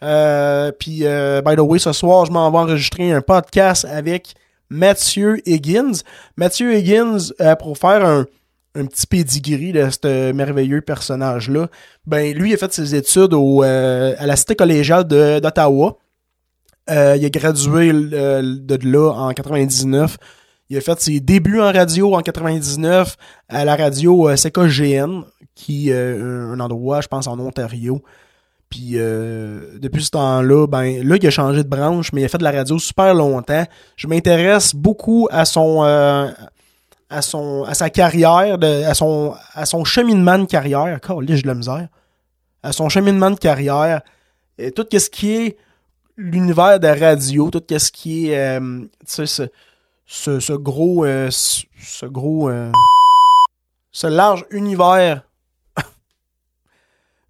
Puis, 0.00 1.00
by 1.44 1.56
the 1.56 1.60
way, 1.60 1.78
ce 1.78 1.92
soir, 1.92 2.26
je 2.26 2.32
m'en 2.32 2.50
vais 2.50 2.58
enregistrer 2.58 3.12
un 3.12 3.20
podcast 3.20 3.84
avec 3.84 4.34
Mathieu 4.70 5.40
Higgins. 5.46 6.02
Mathieu 6.36 6.74
Higgins, 6.74 7.32
euh, 7.40 7.54
pour 7.56 7.78
faire 7.78 8.04
un, 8.04 8.26
petit 8.74 9.06
pedigree 9.06 9.72
de 9.72 9.88
ce 9.88 10.32
merveilleux 10.32 10.80
personnage-là, 10.80 11.68
ben 12.06 12.36
lui, 12.36 12.50
il 12.50 12.54
a 12.54 12.56
fait 12.56 12.72
ses 12.72 12.96
études 12.96 13.32
au, 13.32 13.62
euh, 13.62 14.16
à 14.18 14.26
la 14.26 14.34
Cité 14.34 14.56
collégiale 14.56 15.04
d'Ottawa. 15.04 15.96
Euh, 16.90 17.16
il 17.16 17.24
a 17.24 17.30
gradué 17.30 17.92
de 17.92 18.78
là 18.90 19.12
en 19.12 19.32
99. 19.32 20.16
Il 20.70 20.76
a 20.76 20.80
fait 20.80 21.00
ses 21.00 21.20
débuts 21.20 21.60
en 21.60 21.70
radio 21.70 22.16
en 22.16 22.20
99 22.20 23.16
à 23.48 23.64
la 23.64 23.76
radio 23.76 24.28
CKGN, 24.34 25.22
qui 25.54 25.90
est 25.90 26.18
un 26.20 26.58
endroit, 26.58 27.00
je 27.00 27.06
pense, 27.06 27.28
en 27.28 27.38
Ontario. 27.38 28.02
Puis 28.74 28.94
euh, 28.94 29.78
depuis 29.78 30.02
ce 30.02 30.10
temps-là, 30.10 30.66
ben 30.66 31.06
là, 31.06 31.14
il 31.14 31.24
a 31.24 31.30
changé 31.30 31.62
de 31.62 31.68
branche, 31.68 32.12
mais 32.12 32.22
il 32.22 32.24
a 32.24 32.28
fait 32.28 32.38
de 32.38 32.42
la 32.42 32.50
radio 32.50 32.76
super 32.76 33.14
longtemps. 33.14 33.64
Je 33.94 34.08
m'intéresse 34.08 34.74
beaucoup 34.74 35.28
à 35.30 35.44
son 35.44 35.84
euh, 35.84 36.28
à 37.08 37.22
son 37.22 37.62
à 37.62 37.74
sa 37.74 37.88
carrière, 37.88 38.58
à 38.60 38.94
son 38.94 39.32
à 39.52 39.64
son 39.64 39.84
cheminement 39.84 40.40
de 40.40 40.46
carrière. 40.46 40.86
Là, 40.86 40.98
de 40.98 41.46
la 41.46 41.54
misère. 41.54 41.86
À 42.64 42.72
son 42.72 42.88
cheminement 42.88 43.30
de 43.30 43.38
carrière. 43.38 44.02
Et 44.58 44.72
tout 44.72 44.86
ce 44.90 45.08
qui 45.08 45.30
est 45.36 45.56
l'univers 46.16 46.80
de 46.80 46.88
la 46.88 46.94
radio, 46.96 47.50
tout 47.50 47.62
ce 47.78 47.92
qui 47.92 48.30
est 48.30 48.58
euh, 48.58 48.80
ce, 49.06 49.24
ce, 50.04 50.52
gros 50.54 51.06
ce 51.30 52.06
gros 52.06 52.50
ce 53.92 54.06
large 54.08 54.44
univers 54.50 55.22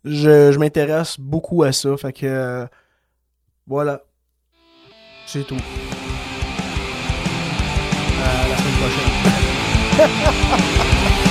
je, 0.05 0.53
je 0.53 0.59
m'intéresse 0.59 1.19
beaucoup 1.19 1.63
à 1.63 1.73
ça. 1.73 1.97
Fait 1.97 2.13
que 2.13 2.27
euh, 2.27 2.67
voilà. 3.67 4.03
C'est 5.27 5.45
tout. 5.47 5.57
À 8.23 8.49
la 8.49 8.57
semaine 8.57 8.75
prochaine. 9.97 11.21